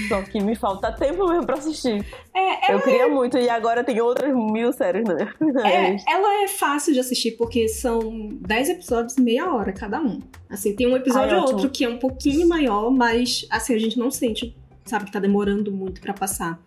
Só 0.08 0.22
que 0.22 0.40
me 0.40 0.54
falta 0.54 0.92
tempo 0.92 1.26
mesmo 1.26 1.46
pra 1.46 1.56
assistir. 1.56 2.04
É, 2.34 2.72
eu 2.72 2.80
queria 2.80 3.04
é... 3.04 3.08
muito, 3.08 3.38
e 3.38 3.48
agora 3.48 3.82
tem 3.82 4.00
outras 4.00 4.32
mil 4.34 4.72
séries, 4.72 5.04
né? 5.04 5.32
É, 5.64 5.96
ela 6.12 6.44
é 6.44 6.48
fácil 6.48 6.92
de 6.92 7.00
assistir, 7.00 7.32
porque 7.32 7.66
são 7.68 8.28
10 8.40 8.68
episódios, 8.70 9.16
meia 9.16 9.52
hora 9.52 9.72
cada 9.72 10.00
um. 10.00 10.20
Assim, 10.48 10.74
tem 10.74 10.86
um 10.86 10.96
episódio 10.96 11.36
ou 11.38 11.44
outro 11.44 11.70
que 11.70 11.84
é 11.84 11.88
um 11.88 11.98
pouquinho 11.98 12.48
maior, 12.48 12.90
mas 12.90 13.46
assim, 13.50 13.74
a 13.74 13.78
gente 13.78 13.98
não 13.98 14.10
sente, 14.10 14.54
sabe, 14.84 15.06
que 15.06 15.12
tá 15.12 15.18
demorando 15.18 15.72
muito 15.72 16.00
para 16.00 16.12
passar. 16.12 16.60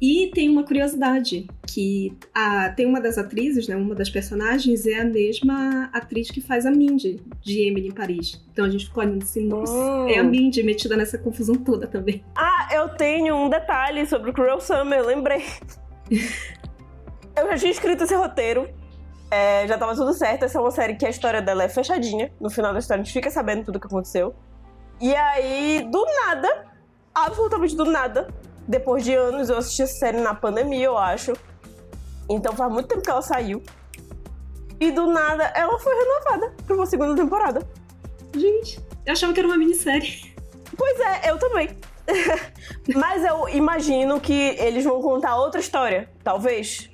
E 0.00 0.30
tem 0.34 0.50
uma 0.50 0.62
curiosidade, 0.62 1.46
que 1.66 2.16
a, 2.34 2.68
tem 2.70 2.84
uma 2.84 3.00
das 3.00 3.16
atrizes, 3.16 3.66
né, 3.66 3.74
uma 3.74 3.94
das 3.94 4.10
personagens, 4.10 4.86
é 4.86 5.00
a 5.00 5.04
mesma 5.04 5.88
atriz 5.92 6.30
que 6.30 6.40
faz 6.40 6.66
a 6.66 6.70
Mindy, 6.70 7.22
de 7.40 7.66
Emily 7.66 7.88
em 7.88 7.92
Paris. 7.92 8.44
Então 8.52 8.66
a 8.66 8.68
gente 8.68 8.86
ficou 8.86 9.02
olhando 9.02 9.22
assim, 9.22 9.46
nossa, 9.46 9.72
oh. 9.72 10.06
é 10.08 10.18
a 10.18 10.22
Mindy 10.22 10.62
metida 10.62 10.96
nessa 10.96 11.16
confusão 11.16 11.54
toda 11.54 11.86
também. 11.86 12.22
Ah, 12.36 12.68
eu 12.72 12.90
tenho 12.90 13.34
um 13.36 13.48
detalhe 13.48 14.06
sobre 14.06 14.30
o 14.30 14.34
Cruel 14.34 14.60
Summer, 14.60 15.02
lembrei. 15.02 15.42
eu 16.10 17.48
já 17.48 17.56
tinha 17.56 17.72
escrito 17.72 18.04
esse 18.04 18.14
roteiro, 18.14 18.68
é, 19.30 19.66
já 19.66 19.78
tava 19.78 19.94
tudo 19.94 20.12
certo. 20.12 20.44
Essa 20.44 20.58
é 20.58 20.60
uma 20.60 20.70
série 20.70 20.94
que 20.94 21.06
a 21.06 21.10
história 21.10 21.40
dela 21.42 21.64
é 21.64 21.68
fechadinha. 21.68 22.30
No 22.40 22.50
final 22.50 22.72
da 22.72 22.78
história 22.78 23.00
a 23.00 23.04
gente 23.04 23.12
fica 23.12 23.30
sabendo 23.30 23.64
tudo 23.64 23.76
o 23.76 23.80
que 23.80 23.86
aconteceu. 23.86 24.34
E 25.00 25.14
aí, 25.14 25.86
do 25.90 26.04
nada, 26.04 26.66
absolutamente 27.14 27.76
do 27.76 27.84
nada, 27.84 28.28
depois 28.66 29.04
de 29.04 29.14
anos, 29.14 29.48
eu 29.48 29.58
assisti 29.58 29.82
a 29.82 29.86
série 29.86 30.20
na 30.20 30.34
pandemia, 30.34 30.86
eu 30.86 30.98
acho. 30.98 31.32
Então 32.28 32.54
faz 32.54 32.72
muito 32.72 32.88
tempo 32.88 33.02
que 33.02 33.10
ela 33.10 33.22
saiu. 33.22 33.62
E 34.80 34.90
do 34.90 35.06
nada, 35.06 35.44
ela 35.54 35.78
foi 35.78 35.94
renovada 35.94 36.54
pra 36.66 36.76
uma 36.76 36.86
segunda 36.86 37.14
temporada. 37.14 37.66
Gente, 38.34 38.80
eu 39.06 39.12
achava 39.12 39.32
que 39.32 39.40
era 39.40 39.48
uma 39.48 39.56
minissérie. 39.56 40.34
Pois 40.76 41.00
é, 41.00 41.30
eu 41.30 41.38
também. 41.38 41.70
Mas 42.94 43.24
eu 43.24 43.48
imagino 43.48 44.20
que 44.20 44.56
eles 44.58 44.84
vão 44.84 45.00
contar 45.00 45.36
outra 45.36 45.60
história, 45.60 46.10
talvez. 46.22 46.90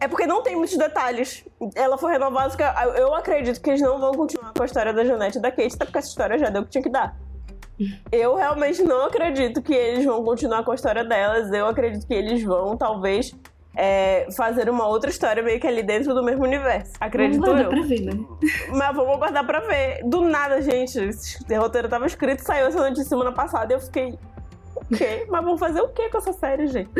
É 0.00 0.08
porque 0.08 0.26
não 0.26 0.42
tem 0.42 0.56
muitos 0.56 0.76
detalhes. 0.76 1.44
Ela 1.74 1.98
foi 1.98 2.12
renovada 2.12 2.48
porque 2.48 2.64
eu 2.98 3.14
acredito 3.14 3.60
que 3.60 3.70
eles 3.70 3.82
não 3.82 4.00
vão 4.00 4.12
continuar 4.12 4.52
com 4.52 4.62
a 4.62 4.66
história 4.66 4.92
da 4.92 5.04
Janete 5.04 5.38
e 5.38 5.40
da 5.40 5.50
Kate, 5.50 5.74
até 5.74 5.84
porque 5.84 5.98
essa 5.98 6.08
história 6.08 6.38
já 6.38 6.48
deu 6.48 6.62
o 6.62 6.64
que 6.64 6.70
tinha 6.70 6.82
que 6.82 6.90
dar. 6.90 7.16
Eu 8.10 8.36
realmente 8.36 8.82
não 8.82 9.06
acredito 9.06 9.62
que 9.62 9.74
eles 9.74 10.04
vão 10.04 10.22
continuar 10.24 10.64
com 10.64 10.72
a 10.72 10.74
história 10.74 11.04
delas. 11.04 11.50
Eu 11.52 11.66
acredito 11.66 12.06
que 12.06 12.14
eles 12.14 12.42
vão, 12.42 12.76
talvez, 12.76 13.34
é, 13.74 14.26
fazer 14.36 14.68
uma 14.68 14.86
outra 14.86 15.10
história 15.10 15.42
meio 15.42 15.58
que 15.58 15.66
ali 15.66 15.82
dentro 15.82 16.14
do 16.14 16.22
mesmo 16.22 16.44
universo. 16.44 16.92
Acredito 17.00 17.40
vamos 17.40 17.62
eu. 17.62 17.68
Pra 17.68 17.82
ver, 17.82 18.00
né? 18.02 18.12
Mas 18.70 18.96
vamos 18.96 19.14
aguardar 19.14 19.46
pra 19.46 19.60
ver. 19.60 20.02
Do 20.04 20.22
nada, 20.22 20.60
gente, 20.60 20.98
esse 20.98 21.54
roteiro 21.54 21.88
tava 21.88 22.06
escrito, 22.06 22.40
saiu 22.40 22.66
essa 22.66 22.80
notícia 22.80 23.04
semana 23.04 23.32
passada 23.32 23.72
e 23.72 23.76
eu 23.76 23.80
fiquei. 23.80 24.18
O 24.76 24.96
quê? 24.96 25.26
Mas 25.28 25.44
vamos 25.44 25.60
fazer 25.60 25.80
o 25.80 25.88
quê 25.88 26.08
com 26.08 26.18
essa 26.18 26.32
série, 26.32 26.66
gente? 26.66 26.90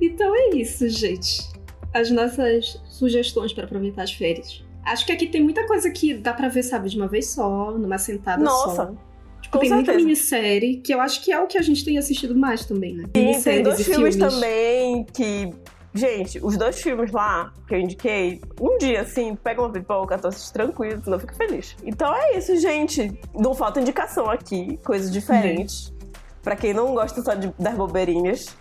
Então 0.00 0.34
é 0.34 0.56
isso, 0.56 0.88
gente. 0.88 1.48
As 1.92 2.10
nossas 2.10 2.82
sugestões 2.86 3.52
para 3.52 3.64
aproveitar 3.64 4.02
as 4.02 4.12
férias. 4.12 4.64
Acho 4.84 5.06
que 5.06 5.12
aqui 5.12 5.26
tem 5.26 5.42
muita 5.42 5.66
coisa 5.66 5.90
que 5.90 6.14
dá 6.14 6.32
pra 6.34 6.48
ver, 6.48 6.62
sabe, 6.62 6.90
de 6.90 6.96
uma 6.96 7.08
vez 7.08 7.28
só, 7.28 7.70
numa 7.70 7.96
sentada 7.96 8.42
Nossa. 8.42 8.74
só. 8.74 8.84
Nossa! 8.84 9.13
Com 9.54 9.60
tem 9.60 9.68
certeza. 9.70 9.92
muita 9.92 10.04
minissérie, 10.04 10.76
que 10.76 10.92
eu 10.92 11.00
acho 11.00 11.22
que 11.24 11.32
é 11.32 11.40
o 11.40 11.46
que 11.46 11.58
a 11.58 11.62
gente 11.62 11.84
tem 11.84 11.98
assistido 11.98 12.36
mais 12.36 12.64
também, 12.64 12.94
né? 12.94 13.04
E 13.14 13.42
tem 13.42 13.62
dois 13.62 13.80
filmes, 13.82 14.14
filmes 14.14 14.16
também 14.16 15.04
que 15.12 15.50
Gente, 15.96 16.40
os 16.42 16.56
dois 16.56 16.82
filmes 16.82 17.12
lá 17.12 17.52
que 17.68 17.74
eu 17.76 17.78
indiquei, 17.78 18.42
um 18.60 18.76
dia 18.78 19.02
assim, 19.02 19.36
pega 19.36 19.62
uma 19.62 19.70
pipoca, 19.70 20.18
tô 20.18 20.26
assistindo 20.26 20.54
tranquilo, 20.54 21.00
não 21.06 21.20
fico 21.20 21.36
feliz. 21.36 21.76
Então 21.84 22.12
é 22.12 22.36
isso, 22.36 22.56
gente. 22.56 23.16
Não 23.32 23.54
falta 23.54 23.80
indicação 23.80 24.28
aqui, 24.28 24.76
coisas 24.84 25.08
diferentes. 25.08 25.90
Uhum. 25.90 26.10
Pra 26.42 26.56
quem 26.56 26.74
não 26.74 26.92
gosta 26.92 27.22
só 27.22 27.34
de, 27.34 27.54
das 27.56 27.74
bobeirinhas. 27.74 28.56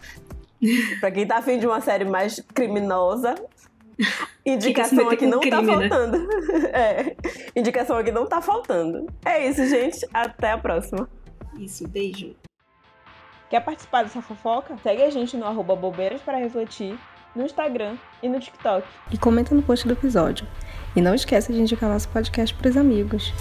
pra 1.02 1.10
quem 1.10 1.26
tá 1.26 1.38
afim 1.38 1.58
de 1.58 1.66
uma 1.66 1.82
série 1.82 2.06
mais 2.06 2.40
criminosa, 2.54 3.34
Indicação 4.46 5.10
aqui 5.10 5.26
não 5.26 5.40
tá 5.40 5.58
crime, 5.58 5.68
tá 5.68 5.90
faltando. 5.90 6.18
Né? 6.18 6.70
É. 6.74 7.16
Indicação 7.56 7.98
aqui 7.98 8.12
não 8.12 8.26
tá 8.26 8.42
faltando. 8.42 9.08
É 9.26 9.48
isso, 9.48 9.66
gente. 9.68 10.08
Até 10.14 10.52
a 10.52 10.58
próxima. 10.58 11.08
Isso, 11.58 11.88
beijo. 11.88 12.36
Quer 13.50 13.60
participar 13.60 14.04
dessa 14.04 14.22
fofoca? 14.22 14.76
Segue 14.82 15.04
a 15.04 15.10
gente 15.10 15.38
no 15.38 15.46
arroba 15.46 15.76
bobeiras 15.76 16.22
para 16.22 16.38
refletir, 16.38 16.98
no 17.36 17.44
Instagram 17.44 17.96
e 18.22 18.28
no 18.28 18.40
TikTok. 18.40 18.88
E 19.12 19.18
comenta 19.18 19.54
no 19.54 19.62
post 19.62 19.88
do 19.88 19.94
episódio. 19.94 20.48
E 20.96 21.02
não 21.02 21.14
esqueça 21.14 21.54
de 21.54 21.62
indicar 21.62 21.90
nosso 21.90 22.10
podcast 22.10 22.54
pros 22.56 22.76
amigos. 22.76 23.32